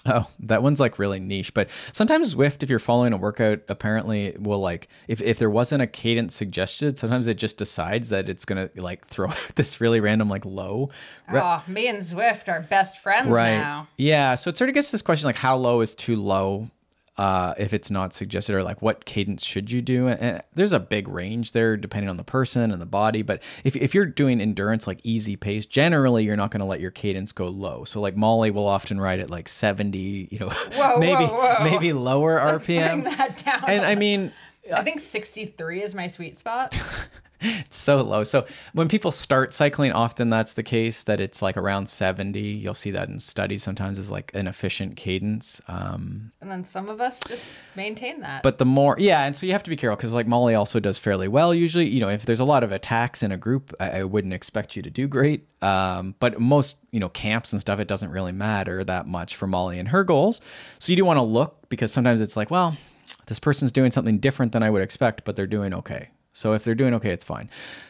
[0.07, 4.35] Oh, that one's like really niche, but sometimes Zwift, if you're following a workout, apparently
[4.39, 8.45] will like if if there wasn't a cadence suggested, sometimes it just decides that it's
[8.45, 10.89] gonna like throw out this really random like low.
[11.31, 13.57] re- Oh, me and Zwift are best friends right.
[13.57, 13.87] now.
[13.97, 14.35] Yeah.
[14.35, 16.69] So it sort of gets this question like how low is too low
[17.17, 20.07] uh, if it's not suggested, or like what cadence should you do?
[20.07, 23.21] And, there's a big range there depending on the person and the body.
[23.21, 26.79] But if, if you're doing endurance like easy pace, generally you're not going to let
[26.79, 27.83] your cadence go low.
[27.83, 31.63] So like Molly will often ride at like 70, you know, Whoa, maybe whoa, whoa.
[31.63, 33.03] maybe lower RPM.
[33.05, 33.63] That down.
[33.67, 34.31] And I mean,
[34.73, 36.79] I think 63 is my sweet spot.
[37.41, 38.23] it's so low.
[38.23, 42.39] So when people start cycling, often that's the case that it's like around 70.
[42.39, 45.61] You'll see that in studies sometimes is like an efficient cadence.
[45.67, 47.45] Um, and then some of us just
[47.75, 48.43] maintain that.
[48.43, 50.79] but the more yeah and so you have to be careful because like molly also
[50.79, 53.73] does fairly well usually you know if there's a lot of attacks in a group
[53.79, 57.61] i, I wouldn't expect you to do great um, but most you know camps and
[57.61, 60.41] stuff it doesn't really matter that much for molly and her goals
[60.79, 62.75] so you do want to look because sometimes it's like well
[63.27, 66.63] this person's doing something different than i would expect but they're doing okay so if
[66.63, 67.49] they're doing okay it's fine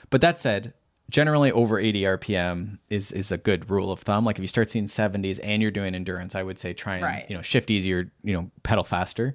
[0.10, 0.74] but that said
[1.10, 4.70] generally over 80 rpm is is a good rule of thumb like if you start
[4.70, 7.26] seeing 70s and you're doing endurance i would say try and Right.
[7.30, 9.34] you know shift easier you know pedal faster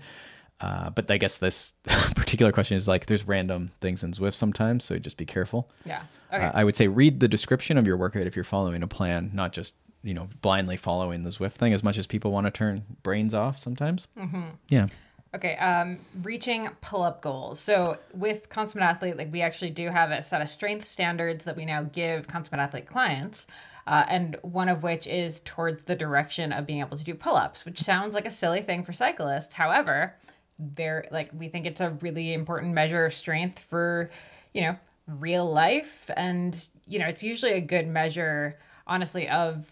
[0.61, 1.75] uh, but I guess this
[2.15, 5.69] particular question is like there's random things in Zwift sometimes, so just be careful.
[5.85, 6.03] yeah.
[6.33, 6.45] Okay.
[6.45, 9.33] Uh, I would say read the description of your workout if you're following a plan,
[9.35, 11.73] not just you know blindly following the Zwift thing.
[11.73, 14.07] As much as people want to turn brains off sometimes.
[14.17, 14.43] Mm-hmm.
[14.69, 14.87] Yeah.
[15.35, 17.59] Okay, um, reaching pull-up goals.
[17.59, 21.57] So with Consummate Athlete, like we actually do have a set of strength standards that
[21.57, 23.47] we now give Consummate Athlete clients,
[23.87, 27.65] uh, and one of which is towards the direction of being able to do pull-ups,
[27.65, 29.55] which sounds like a silly thing for cyclists.
[29.55, 30.15] However,
[30.59, 34.11] they're like we think it's a really important measure of strength for,
[34.53, 39.67] you know, real life, and you know it's usually a good measure, honestly, of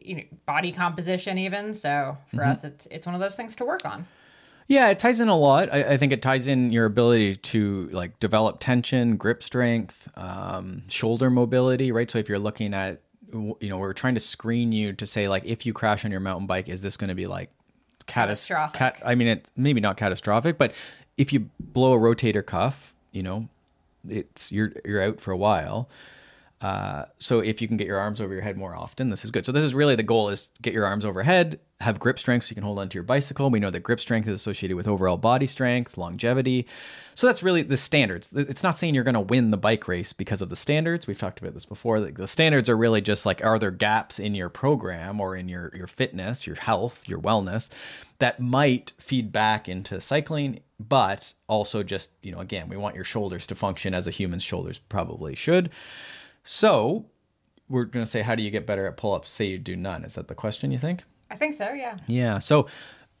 [0.00, 1.74] you know body composition even.
[1.74, 4.04] So for us, it's it's one of those things to work on.
[4.68, 5.72] Yeah, it ties in a lot.
[5.72, 10.82] I, I think it ties in your ability to like develop tension, grip strength, um,
[10.88, 12.10] shoulder mobility, right?
[12.10, 13.00] So if you're looking at,
[13.32, 16.20] you know, we're trying to screen you to say like, if you crash on your
[16.20, 17.50] mountain bike, is this going to be like
[18.06, 18.78] catas- Catastrophic.
[18.78, 20.72] Cat, I mean, it's maybe not catastrophic, but
[21.16, 23.48] if you blow a rotator cuff, you know,
[24.08, 25.88] it's you're you're out for a while.
[26.60, 29.30] Uh, so if you can get your arms over your head more often, this is
[29.30, 29.44] good.
[29.44, 32.50] So this is really the goal: is get your arms overhead, have grip strength, so
[32.50, 33.50] you can hold onto your bicycle.
[33.50, 36.66] We know that grip strength is associated with overall body strength, longevity.
[37.14, 38.32] So that's really the standards.
[38.34, 41.06] It's not saying you're going to win the bike race because of the standards.
[41.06, 42.00] We've talked about this before.
[42.00, 45.70] The standards are really just like, are there gaps in your program or in your
[45.74, 47.68] your fitness, your health, your wellness
[48.18, 53.04] that might feed back into cycling, but also just you know, again, we want your
[53.04, 55.70] shoulders to function as a human's shoulders probably should.
[56.48, 57.06] So
[57.68, 59.30] we're going to say, how do you get better at pull ups?
[59.30, 60.04] Say you do none.
[60.04, 61.02] Is that the question you think?
[61.28, 61.96] I think so, yeah.
[62.06, 62.38] Yeah.
[62.38, 62.68] So,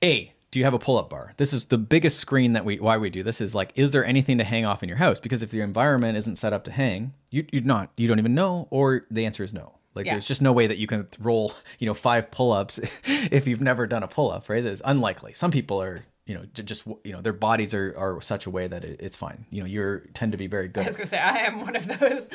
[0.02, 1.34] A, do you have a pull up bar?
[1.36, 4.04] This is the biggest screen that we, why we do this is like, is there
[4.04, 5.18] anything to hang off in your house?
[5.18, 8.34] Because if your environment isn't set up to hang, you, you're not, you don't even
[8.36, 9.72] know, or the answer is no.
[9.96, 10.12] Like Yeah.
[10.12, 13.60] there's just no way that you can roll, you know, five pull ups if you've
[13.60, 14.64] never done a pull up, right?
[14.64, 15.32] It's unlikely.
[15.32, 18.66] Some people are, you know, just, you know, their bodies are, are such a way
[18.66, 19.46] that it, it's fine.
[19.50, 21.76] You know, you're tend to be very good I was gonna say I am one
[21.76, 22.28] of those.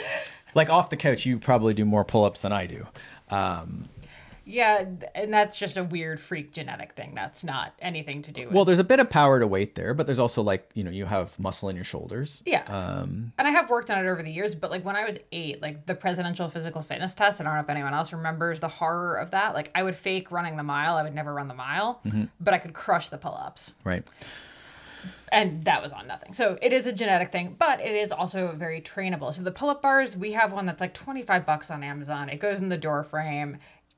[0.56, 2.88] like off the couch, you probably do more pull ups than I do.
[3.30, 3.90] Um,
[4.52, 4.86] Yeah,
[5.16, 7.14] and that's just a weird freak genetic thing.
[7.16, 8.54] That's not anything to do with.
[8.54, 10.92] well, there's a bit of power to weight there, but there's also like, you know,
[10.92, 12.44] you have muscle in your shoulders.
[12.46, 14.54] yeah, Um, and I have worked on it over the years.
[14.56, 17.40] But like when I was eight, like the presidential physical fitness test.
[17.40, 19.54] I don't know if anyone else remembers the horror of that.
[19.54, 20.96] Like I would fake running the mile.
[20.98, 22.26] I would never run the mile, Mm-hmm.
[22.40, 23.74] but I could crush the pull ups.
[23.86, 24.04] right.
[25.32, 26.34] and that was on nothing.
[26.34, 29.34] So it is a genetic thing, but it is also very trainable.
[29.34, 32.28] So the pull-up bars, we have one that's like 25 bucks on Amazon.
[32.30, 33.58] It goes in the door frame.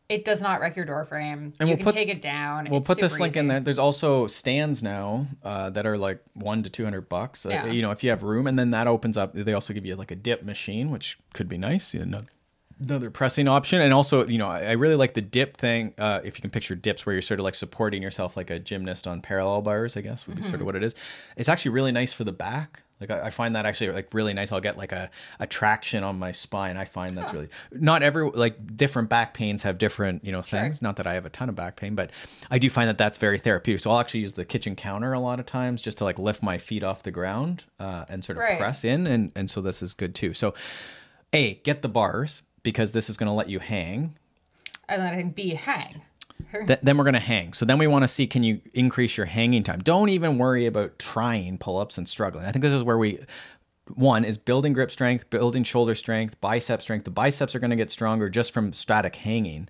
[0.09, 1.53] It does not wreck your door frame.
[1.59, 2.67] And you we'll can put- take it down.
[2.69, 3.59] We'll It's put this link in there.
[3.61, 7.45] There's also stands now uh, that are like one to two hundred bucks.
[7.45, 7.67] Uh, Yeah.
[7.67, 9.33] you know, if you have room, and then that opens up.
[9.33, 11.93] They also give you like a dip machine, which could be nice.
[11.93, 12.23] You know,
[12.81, 16.19] another pressing option and also you know i, I really like the dip thing uh,
[16.25, 19.07] if you can picture dips where you're sort of like supporting yourself like a gymnast
[19.07, 20.93] on parallel bars i guess would be sort of what it is
[21.37, 24.33] it's actually really nice for the back like I, I find that actually like really
[24.33, 24.51] nice.
[24.51, 26.77] I'll get like a, a traction on my spine.
[26.77, 30.81] I find that's really not every like different back pains have different you know things.
[30.81, 32.09] Not that i have a ton of back pain but
[32.49, 33.81] i do find that that's very therapeutic.
[33.81, 36.41] So i'll actually use the kitchen counter a lot of times just to like lift
[36.41, 38.57] my feet off the ground uh, and sort of Right.
[38.59, 40.33] press in and and so this is good too.
[40.33, 40.53] So
[41.33, 44.15] a get the bars because this is going to let you hang.
[44.87, 46.01] And then I think B, hang.
[46.51, 47.53] Th- then we're going to hang.
[47.53, 49.79] So then we want to see can you increase your hanging time?
[49.79, 52.45] Don't even worry about trying pull-ups and struggling.
[52.45, 53.19] I think this is where we
[53.95, 57.03] one is building grip strength building shoulder strength bicep strength.
[57.03, 59.67] The biceps are going to get stronger just from static hanging.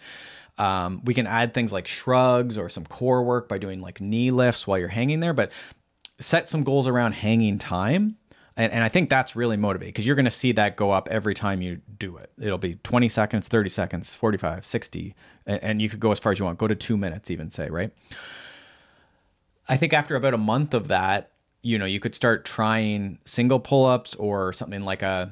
[0.57, 4.29] Um, we can add things like shrugs or some core work by doing like knee
[4.29, 5.51] lifts while you're hanging there but
[6.19, 8.17] set some goals around hanging time
[8.55, 11.07] and, and i think that's really motivating because you're going to see that go up
[11.09, 12.31] every time you do it.
[12.39, 16.31] It'll be 20 seconds 30 seconds 45 60 and, and you could go as far
[16.31, 16.57] as you want.
[16.57, 17.91] Go to two minutes even say right?
[19.67, 23.59] I think after about a month of that you know you could start trying single
[23.59, 25.31] pull-ups or something like a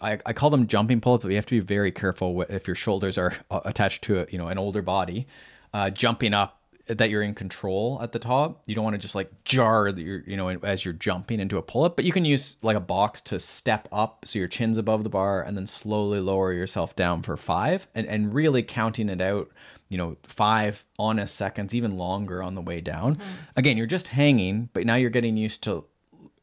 [0.00, 2.76] I, I call them jumping pull-ups but you have to be very careful if your
[2.76, 5.26] shoulders are uh, attached to a, you know an older body.
[5.74, 8.62] Uh, jumping up that you're in control at the top.
[8.66, 11.56] You don't want to just like jar that you're, you know, as you're jumping into
[11.56, 14.48] a pull up, but you can use like a box to step up so your
[14.48, 18.62] chin's above the bar and then slowly lower yourself down for five and, and really
[18.62, 19.50] counting it out,
[19.88, 23.16] you know, five honest seconds, even longer on the way down.
[23.16, 23.30] Mm-hmm.
[23.56, 25.84] Again, you're just hanging, but now you're getting used to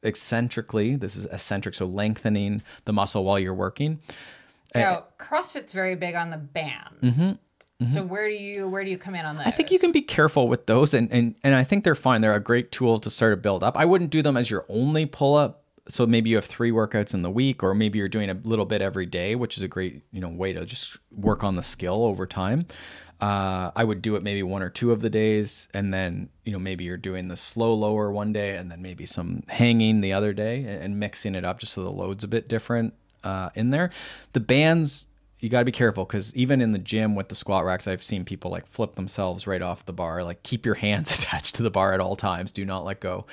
[0.04, 0.96] eccentrically.
[0.96, 4.00] This is eccentric, so lengthening the muscle while you're working.
[4.74, 7.18] Now, eh, CrossFit's very big on the bands.
[7.18, 7.36] Mm-hmm.
[7.86, 9.42] So where do you where do you come in on that?
[9.42, 9.48] Mm-hmm.
[9.50, 12.20] I think you can be careful with those, and and and I think they're fine.
[12.20, 13.78] They're a great tool to start to build up.
[13.78, 15.64] I wouldn't do them as your only pull up.
[15.88, 18.66] So maybe you have three workouts in the week, or maybe you're doing a little
[18.66, 21.64] bit every day, which is a great you know way to just work on the
[21.64, 22.66] skill over time.
[23.22, 26.52] Uh, I would do it maybe one or two of the days, and then you
[26.52, 30.12] know maybe you're doing the slow lower one day, and then maybe some hanging the
[30.12, 33.50] other day, and, and mixing it up just so the load's a bit different uh,
[33.56, 33.90] in there.
[34.34, 35.08] The bands
[35.40, 38.04] you got to be careful because even in the gym with the squat racks, I've
[38.04, 40.24] seen people like flip themselves right off the bar.
[40.24, 42.52] Like keep your hands attached to the bar at all times.
[42.52, 43.26] Do not let go.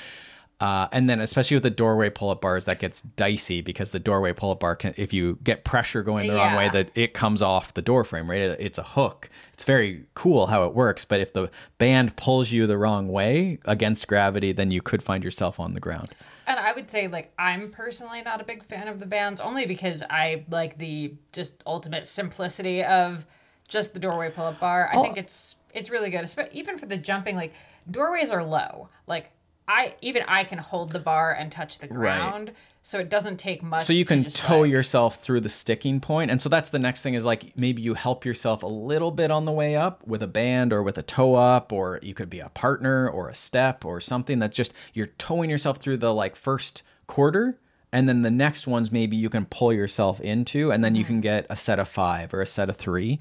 [0.58, 4.32] Uh, and then especially with the doorway pull-up bars, that gets dicey because the doorway
[4.32, 7.74] pull-up bar can, if you get pressure going the wrong way, that it comes off
[7.74, 8.30] the door frame.
[8.30, 9.28] Right, It- it's a hook.
[9.52, 13.58] It's very cool how it works, but if the band pulls you the wrong way
[13.66, 16.08] against gravity, then you could find yourself on the ground.
[16.46, 19.66] And I would say, like, I'm personally not a big fan of the bands, only
[19.66, 23.26] because I like the just ultimate simplicity of
[23.68, 24.88] just the doorway pull-up bar.
[24.92, 25.02] I Oh.
[25.02, 27.36] think it's it's really good, even for the jumping.
[27.36, 27.52] Like,
[27.90, 28.88] doorways are low.
[29.06, 29.30] Like,
[29.68, 32.16] I even I can hold the bar and touch the Right.
[32.16, 32.52] ground,
[32.82, 33.82] so it doesn't take much.
[33.82, 36.78] so you can just, tow like- yourself through the sticking point and so that's the
[36.78, 40.06] next thing is like maybe you help yourself a little bit on the way up
[40.06, 43.28] with a band or with a toe up or you could be a partner or
[43.28, 47.58] a step or something that's just you're towing yourself through the like first quarter
[47.92, 51.14] and then the next ones maybe you can pull yourself into and then you mm-hmm.
[51.14, 53.18] can get a set of five or a set of three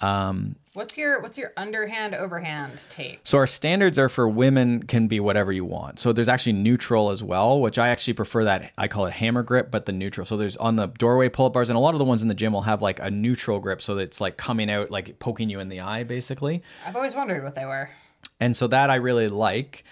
[0.00, 3.20] um, What's your what's your underhand overhand take?
[3.24, 5.98] so our standards are for women can be whatever you want.
[5.98, 9.42] So there's actually neutral as well, which I actually prefer that I call it hammer
[9.42, 10.24] grip, but the neutral.
[10.24, 12.34] So there's on the doorway pull-up bars, and a lot of the ones in the
[12.34, 15.50] gym will have like a neutral grip, so that it's like coming out, like poking
[15.50, 16.62] you in the eye, basically.
[16.86, 17.90] I've always wondered what they were.
[18.38, 19.82] And so that I really like.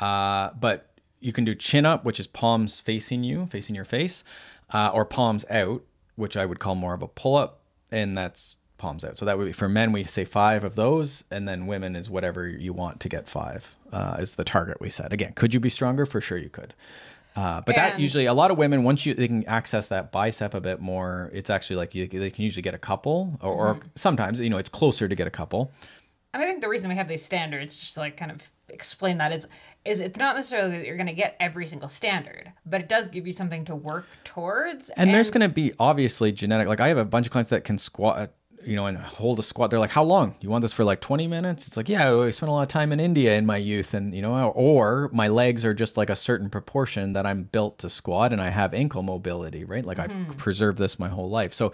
[0.00, 0.88] Uh, but
[1.20, 4.24] you can do chin up, which is palms facing you, facing your face,
[4.72, 5.84] uh, or palms out,
[6.16, 7.60] which I would call more of a pull up,
[7.92, 9.16] and that's palms out.
[9.16, 12.10] So that would be for men, we say five of those, and then women is
[12.10, 15.12] whatever you want to get five, uh, is the target we set.
[15.12, 16.04] Again, could you be stronger?
[16.04, 16.74] For sure you could.
[17.34, 20.52] Uh, but that usually a lot of women once you they can access that bicep
[20.52, 23.80] a bit more it's actually like you, they can usually get a couple or, or
[23.94, 25.72] sometimes you know it's closer to get a couple
[26.34, 29.18] And I think the reason we have these standards, just to like kind of explain
[29.18, 29.46] that, is
[29.84, 33.08] is it's not necessarily that you're going to get every single standard, but it does
[33.08, 34.90] give you something to work towards.
[34.90, 36.68] And, there's going to be obviously genetic.
[36.68, 38.32] Like I have a bunch of clients that can squat,
[38.64, 39.70] you know, and hold a squat.
[39.70, 40.34] They're like, "How long?
[40.40, 42.68] You want this for like 20 minutes?" It's like, "Yeah, I spent a lot of
[42.68, 46.10] time in India in my youth, and you know, or my legs are just like
[46.10, 49.84] a certain proportion that I'm built to squat, and I have ankle mobility, right?
[49.84, 50.32] Like I've mm-hmm.
[50.32, 51.52] preserved this my whole life.
[51.52, 51.72] So,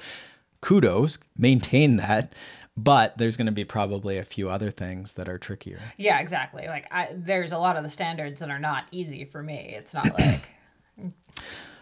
[0.60, 2.34] kudos, maintain that.
[2.76, 5.80] But there's going to be probably a few other things that are trickier.
[5.96, 6.68] yeah, exactly.
[6.68, 9.74] Like I, there's a lot of the standards that are not easy for me.
[9.76, 10.48] It's not like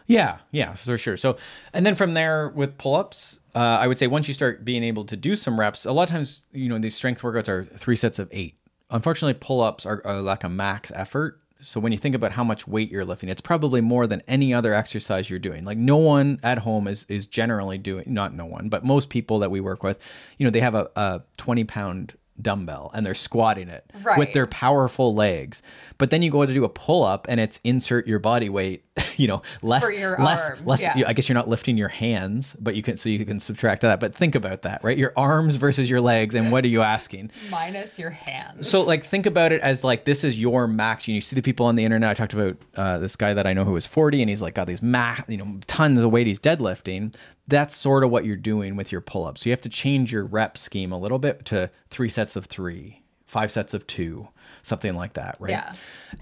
[0.07, 1.17] Yeah, yeah, for sure.
[1.17, 1.37] So,
[1.73, 4.85] and then from there with pull ups, uh, I would say once you start being
[4.85, 7.65] able to do some reps, a lot of times, you know, these strength workouts are
[7.65, 8.59] three sets of eight.
[8.91, 11.41] Unfortunately, pull ups are, are like a max effort.
[11.61, 14.53] So when you think about how much weight you're lifting, it's probably more than any
[14.53, 15.65] other exercise you're doing.
[15.65, 19.39] Like no one at home is is generally doing not no one, but most people
[19.41, 19.99] that we work with,
[20.37, 24.47] you know, they have a, a 20 pound dumbbell and they're squatting it with their
[24.47, 25.63] powerful legs.
[25.99, 28.85] But then you go to do a pull up and it's insert your body weight,
[29.17, 31.05] you know, less For your less arms, less yeah.
[31.07, 34.01] I guess you're not lifting your hands, but you can so you can subtract that.
[34.01, 34.97] But think about that, right?
[34.97, 37.31] Your arms versus your legs and what are you asking?
[37.51, 38.69] Minus your hands.
[38.69, 41.09] So like think about it as like this is your max.
[41.09, 42.11] You, know, you see the people on the internet.
[42.11, 44.55] I talked about uh, this guy that I know who is 40 and he's like
[44.55, 47.15] got these max, you know, tons of weight he's deadlifting.
[47.49, 49.43] That's sort of what you're doing with your pull-ups.
[49.43, 52.47] So you have to change your rep scheme a little bit to three sets of
[52.47, 54.29] three, five sets of two,
[54.63, 55.51] something like that, right?
[55.51, 55.73] Yeah.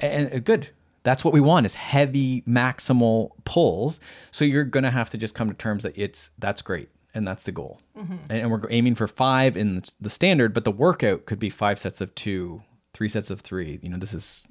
[0.01, 0.69] And, and good.
[1.03, 4.01] That's what we want is heavy maximal pulls.
[4.31, 7.43] So you're gonna have to just come to terms that it's that's great and that's
[7.43, 7.81] the goal.
[7.97, 8.17] Mm-hmm.
[8.29, 11.79] And, and we're aiming for five in the standard, but the workout could be five
[11.79, 12.63] sets of two,
[12.93, 13.79] three sets of three.
[13.83, 14.47] You know, this is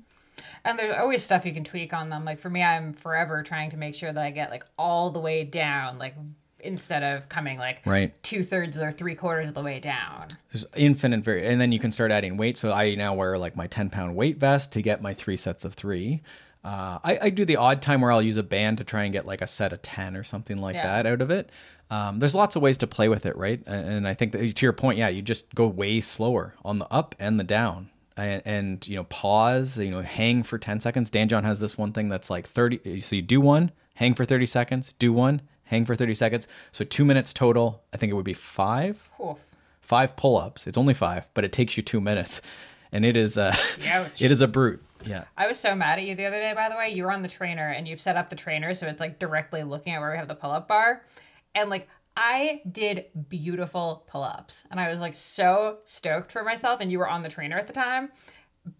[0.64, 2.24] And there's always stuff you can tweak on them.
[2.24, 5.20] Like for me, I'm forever trying to make sure that I get like all the
[5.20, 6.16] way down, like
[6.64, 8.14] instead of coming like Right.
[8.24, 10.28] two thirds or three quarters of the way down.
[10.52, 12.58] there's infinite vari and then you can start adding weight.
[12.58, 15.64] So I now wear like my 10 pound weight vest to get my three sets
[15.66, 16.22] of three.
[16.64, 19.12] Uh, I, I do the odd time where I'll use a band to try and
[19.12, 20.84] get like a set of 10 or something like Yeah.
[21.02, 21.50] that out of it.
[21.92, 23.62] Um, there's lots of ways to play with it, right?
[23.68, 26.80] And, and I think that to your point, yeah, you just go way slower on
[26.80, 27.90] the up and the down.
[28.16, 31.10] And, and you know, pause, you know, hang for 10 seconds.
[31.10, 33.02] Dan John has this one thing that's like 30.
[33.02, 36.48] So you do one, hang for 30 seconds, do one, hang for 30 seconds.
[36.72, 37.84] So two minutes total.
[37.94, 39.38] I think it would be five Oof.
[39.82, 40.68] five pull-ups.
[40.68, 42.42] It's only five, but it takes you two minutes,
[42.92, 43.56] and it is uh,
[44.20, 44.84] it is a brute.
[45.06, 45.26] Yeah.
[45.38, 46.90] I was so mad at you the other day, by the way.
[46.90, 49.64] You were on the trainer and you've set up the trainer so it's like directly
[49.64, 51.04] looking at where we have the pull up bar.
[51.56, 56.80] And like, I did beautiful pull ups and I was like so stoked for myself.
[56.80, 58.12] And you were on the trainer at the time,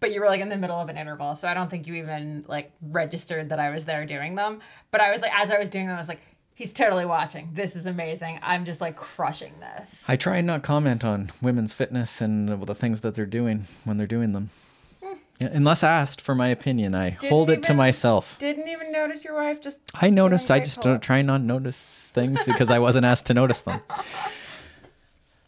[0.00, 1.36] but you were like in the middle of an interval.
[1.36, 4.60] So I don't think you even like registered that I was there doing them.
[4.90, 6.20] But I was like, as I was doing them, I was like,
[6.54, 7.50] he's totally watching.
[7.54, 8.38] This is amazing.
[8.42, 10.08] I'm just like crushing this.
[10.08, 13.96] I try and not comment on women's fitness and the things that they're doing when
[13.96, 14.48] they're doing them.
[15.02, 15.14] Hmm.
[15.40, 18.36] Yeah, unless asked for my opinion, I hold it to even- myself.
[18.38, 19.80] Didn't even notice your wife just.
[19.94, 20.50] I noticed.
[20.50, 23.80] I just don't try and not notice things because I wasn't asked to notice them.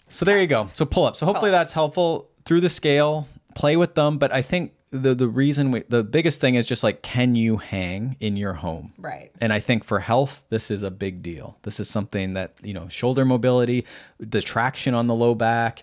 [0.08, 0.68] So there you go.
[0.74, 1.16] So pull up.
[1.16, 1.66] So hopefully Pull-ups.
[1.68, 3.26] that's helpful through the scale.
[3.54, 6.82] Play with them, but I think the the reason we, the biggest thing is just
[6.82, 8.92] like can you hang in your home?
[8.98, 9.30] Right.
[9.40, 11.58] And I think for health, this is a big deal.
[11.62, 13.84] This is something that, you know, shoulder mobility,
[14.18, 15.82] the traction on the low back,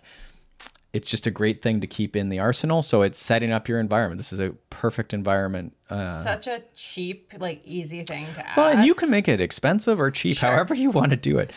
[0.94, 2.82] it's just a great thing to keep in the arsenal.
[2.82, 4.20] So it's setting up your environment.
[4.20, 5.76] This is a perfect environment.
[5.90, 8.56] Uh, Such a cheap, like easy thing to add.
[8.58, 10.50] well, and you can make it expensive or cheap, Sure.
[10.52, 11.52] however you want to do it.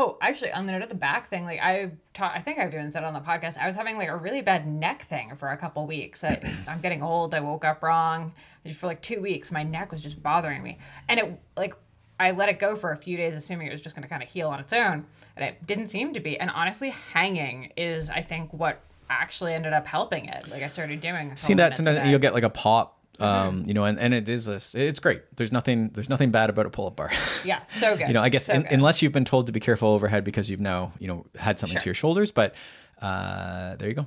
[0.00, 2.72] Oh, actually, on the note of the back thing, like I ta- I think I've
[2.72, 5.48] even said on the podcast, I was having like a really bad neck thing for
[5.48, 6.22] a couple weeks.
[6.22, 7.34] I, I'm getting old.
[7.34, 8.32] I woke up wrong.
[8.64, 10.78] Just for like two weeks, my neck was just bothering me,
[11.08, 11.74] and it like
[12.20, 14.22] I let it go for a few days, assuming it was just going to kind
[14.22, 15.04] of heal on its own,
[15.36, 16.38] and it didn't seem to be.
[16.38, 18.80] And honestly, hanging is I think what
[19.10, 20.48] actually ended up helping it.
[20.48, 21.34] Like I started doing.
[21.34, 24.48] See that sometimes you'll get like a pop, um, you know, and, and it is
[24.48, 25.22] a, it's great.
[25.36, 27.10] There's nothing there's nothing bad about a pull up bar.
[27.44, 28.08] yeah, so good.
[28.08, 28.70] you know, I guess so good.
[28.70, 31.78] unless you've been told to be careful overhead because you've now, you know, had something
[31.78, 32.54] to your shoulders, but
[33.02, 34.06] uh, there you go.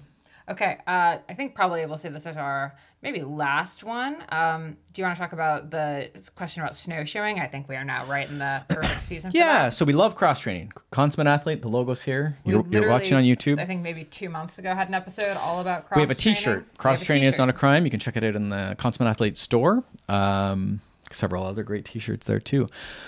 [0.51, 4.17] Okay, uh, I think probably we'll say this is our maybe last one.
[4.29, 7.39] Um, do you want to talk about the question about snowshoeing?
[7.39, 9.31] I think we are now right in the perfect season.
[9.31, 10.73] For Yeah, so we love cross training.
[10.91, 12.35] Consummate athlete, the logo's here.
[12.43, 13.59] You're, you're watching on YouTube.
[13.59, 15.95] I think maybe two months ago had an episode all about cross.
[15.95, 16.07] Training.
[16.07, 16.77] We have a T-shirt.
[16.77, 17.85] Cross training is not a crime.
[17.85, 19.85] You can check it out in the Consummate Athlete store.
[20.09, 20.81] Um,
[21.13, 22.67] several other great T-shirts there too.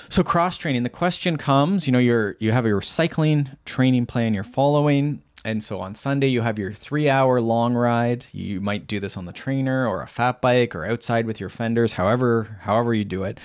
[0.10, 0.84] So cross training.
[0.84, 1.88] The question comes.
[1.88, 6.28] You know, you're you have your cycling training plan you're following, and so on Sunday
[6.28, 8.26] you have your three-hour long ride.
[8.32, 11.50] You might do this on the trainer or a fat bike or outside with your
[11.50, 11.94] fenders.
[11.94, 13.40] However, however you do it.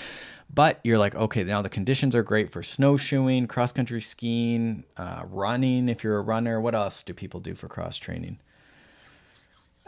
[0.53, 5.25] But you're like, okay, now the conditions are great for snowshoeing, cross country skiing, uh,
[5.29, 5.89] running.
[5.89, 8.39] If you're a runner, what else do people do for cross training?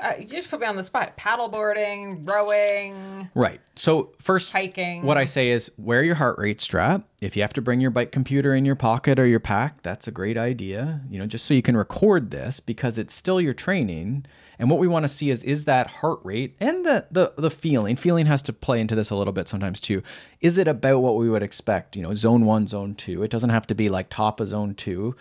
[0.00, 1.16] Uh, you just put me on the spot.
[1.18, 3.60] Paddleboarding, rowing, Right.
[3.74, 5.02] So first, hiking.
[5.02, 7.06] what I say is wear your heart rate strap.
[7.20, 10.08] If you have to bring your bike computer in your pocket or your pack, that's
[10.08, 11.02] a great idea.
[11.10, 14.24] You know, just so you can record this because it's still your training.
[14.58, 17.50] And what we want to see is is that heart rate and the the the
[17.50, 17.96] feeling.
[17.96, 20.02] Feeling has to play into this a little bit sometimes too.
[20.40, 21.94] Is it about what we would expect?
[21.94, 23.22] You know, zone one, zone two.
[23.22, 25.14] It doesn't have to be like top of zone two.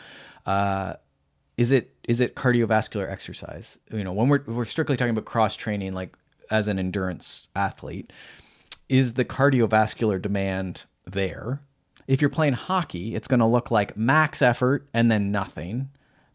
[0.45, 0.93] Uh,
[1.59, 5.55] is it is it cardiovascular exercise you know when we're we're strictly talking about cross
[5.55, 6.15] training like
[6.49, 8.11] as an endurance athlete
[8.87, 11.61] is the cardiovascular demand there
[12.07, 15.89] if you're playing hockey it's going to look like max effort and then nothing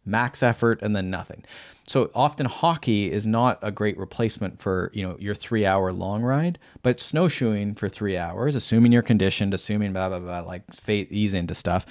[0.05, 1.43] max effort, and then nothing.
[1.87, 6.21] So often hockey is not a great replacement for you know your three hour long
[6.21, 11.33] ride, but snowshoeing for three hours, assuming you're conditioned, assuming blah blah blah, like ease
[11.33, 11.85] into stuff.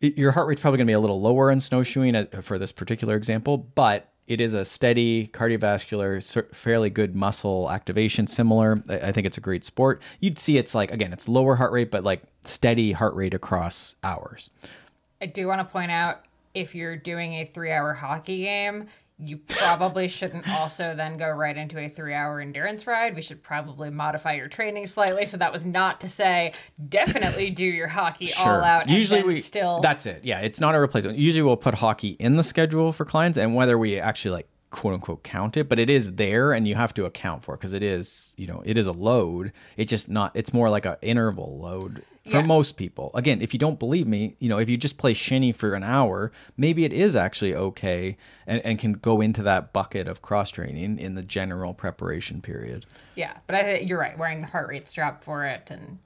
[0.00, 2.70] Your heart rate's probably going to be a little lower in snowshoeing uh, for this
[2.70, 8.26] particular example, but it is a steady cardiovascular, fairly good muscle activation.
[8.26, 10.02] Similar, I think it's a great sport.
[10.20, 13.96] You'd see it's like again, it's lower heart rate, but like steady heart rate across
[14.04, 14.50] hours.
[15.20, 18.88] I do want to point out if you're doing a three hour hockey game,
[19.20, 23.16] you probably shouldn't also then go right into a three hour endurance ride.
[23.16, 25.26] We should probably modify your training slightly.
[25.26, 26.52] So that was not to say
[26.88, 28.58] definitely do your hockey sure.
[28.58, 28.88] all out.
[28.88, 30.24] Usually we still that's it.
[30.24, 31.18] Yeah, it's not a replacement.
[31.18, 34.94] Usually we'll put hockey in the schedule for clients, and whether we actually like quote
[34.94, 37.72] unquote count it, but it is there and you have to account for it because
[37.72, 39.52] it is, you know, it is a load.
[39.76, 42.46] It just not, it's more like an interval load for yeah.
[42.46, 43.10] most people.
[43.14, 45.82] Again, if you don't believe me, you know, if you just play shinny for an
[45.82, 48.16] hour, maybe it is actually okay
[48.46, 52.86] and, and can go into that bucket of cross training in the general preparation period.
[53.14, 54.16] Yeah, but I, you're right.
[54.18, 55.98] Wearing the heart rate strap for it and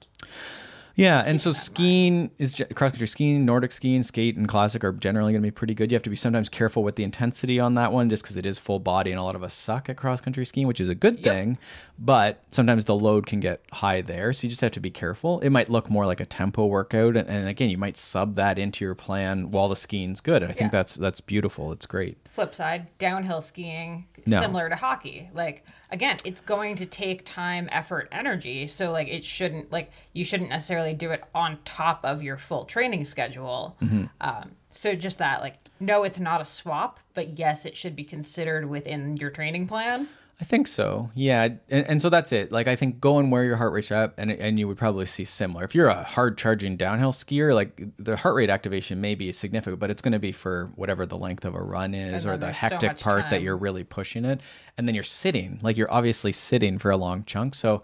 [0.95, 5.33] yeah, and so skiing is cross country skiing, Nordic skiing, skate, and classic are generally
[5.33, 5.91] going to be pretty good.
[5.91, 8.45] You have to be sometimes careful with the intensity on that one, just because it
[8.45, 10.89] is full body, and a lot of us suck at cross country skiing, which is
[10.89, 11.23] a good yep.
[11.23, 11.57] thing.
[11.97, 15.39] But sometimes the load can get high there, so you just have to be careful.
[15.39, 18.59] It might look more like a tempo workout, and, and again, you might sub that
[18.59, 20.43] into your plan while the skiing's good.
[20.43, 21.71] And I think that's that's beautiful.
[21.71, 22.17] It's great.
[22.29, 24.41] Flip side, downhill skiing, no.
[24.41, 28.67] similar to hockey, like again, it's going to take time, effort, energy.
[28.67, 32.65] So like it shouldn't like you shouldn't necessarily do it on top of your full
[32.65, 33.77] training schedule.
[33.81, 34.05] Mm-hmm.
[34.19, 38.03] Um, so just that, like, no, it's not a swap, but yes, it should be
[38.03, 40.09] considered within your training plan.
[40.41, 41.11] I think so.
[41.13, 42.51] Yeah, and, and so that's it.
[42.51, 45.05] Like I think go and wear your heart rate strap, and and you would probably
[45.05, 45.63] see similar.
[45.63, 49.79] If you're a hard charging downhill skier, like the heart rate activation may be significant,
[49.79, 52.51] but it's going to be for whatever the length of a run is, or the
[52.51, 53.29] hectic so part time.
[53.29, 54.41] that you're really pushing it,
[54.77, 55.59] and then you're sitting.
[55.61, 57.83] Like you're obviously sitting for a long chunk, so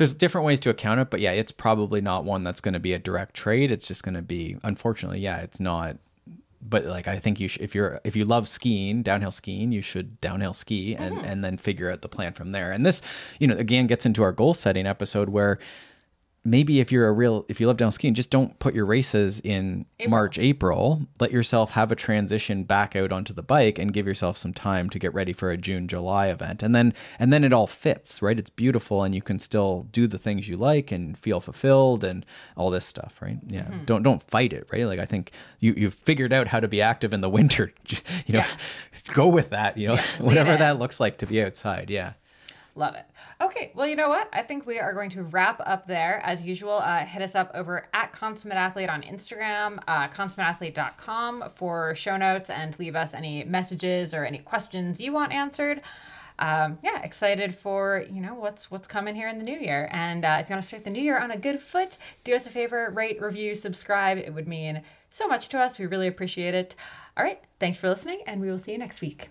[0.00, 2.80] there's different ways to account it, but yeah, it's probably not one that's going to
[2.80, 3.70] be a direct trade.
[3.70, 5.98] It's just going to be, unfortunately, yeah, it's not
[6.62, 9.82] but like I think you should if you're if you love skiing, downhill skiing, you
[9.82, 11.24] should downhill ski and mm-hmm.
[11.24, 12.72] and then figure out the plan from there.
[12.72, 13.02] And this,
[13.38, 15.58] you know, again gets into our goal setting episode where
[16.44, 19.40] maybe if you're a real if you love down skiing just don't put your races
[19.40, 20.10] in april.
[20.10, 21.02] march april.
[21.18, 24.88] Let yourself have a transition back out onto the bike and give yourself some time
[24.90, 26.62] to get ready for a june july event.
[26.62, 28.38] And then and then it all fits right?
[28.38, 32.24] It's beautiful and you can still do the things you like and feel fulfilled and
[32.56, 33.38] all this stuff right?
[33.46, 33.64] Yeah.
[33.64, 33.84] Mm-hmm.
[33.84, 34.86] don't don't fight it right?
[34.86, 37.72] Like i think you you've figured out how to be active in the winter
[38.26, 38.38] you know?
[38.38, 38.46] Yeah.
[39.12, 39.94] go with that you know?
[39.94, 42.14] Yeah, whatever that looks like to be outside yeah.
[42.76, 43.04] Love it.
[43.50, 44.28] Okay, well, you know what?
[44.32, 46.20] I think we are going to wrap up there.
[46.24, 51.92] As usual, uh, hit us up over at Consummate Athlete on Instagram, uh, consummateathlete.com for
[51.96, 55.80] show notes and leave us any messages or any questions you want answered.
[56.38, 59.88] Um, yeah, excited for you know what's what's coming here in the new year.
[59.90, 62.36] And uh, if you want to start the new year on a good foot, do
[62.36, 64.16] us a favor, rate, review, subscribe.
[64.16, 65.76] It would mean so much to us.
[65.76, 66.76] We really appreciate it.
[67.16, 69.28] All right, thanks for listening, and we will see you next week.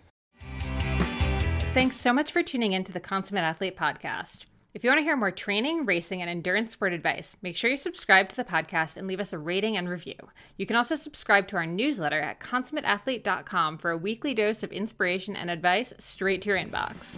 [1.72, 4.46] Thanks so much for tuning in to the Consummate Athlete podcast.
[4.74, 7.78] If you want to hear more training, racing, and endurance sport advice, make sure you
[7.78, 10.16] subscribe to the podcast and leave us a rating and review.
[10.58, 15.36] You can also subscribe to our newsletter at consummateathlete.com for a weekly dose of inspiration
[15.36, 17.18] and advice straight to your inbox.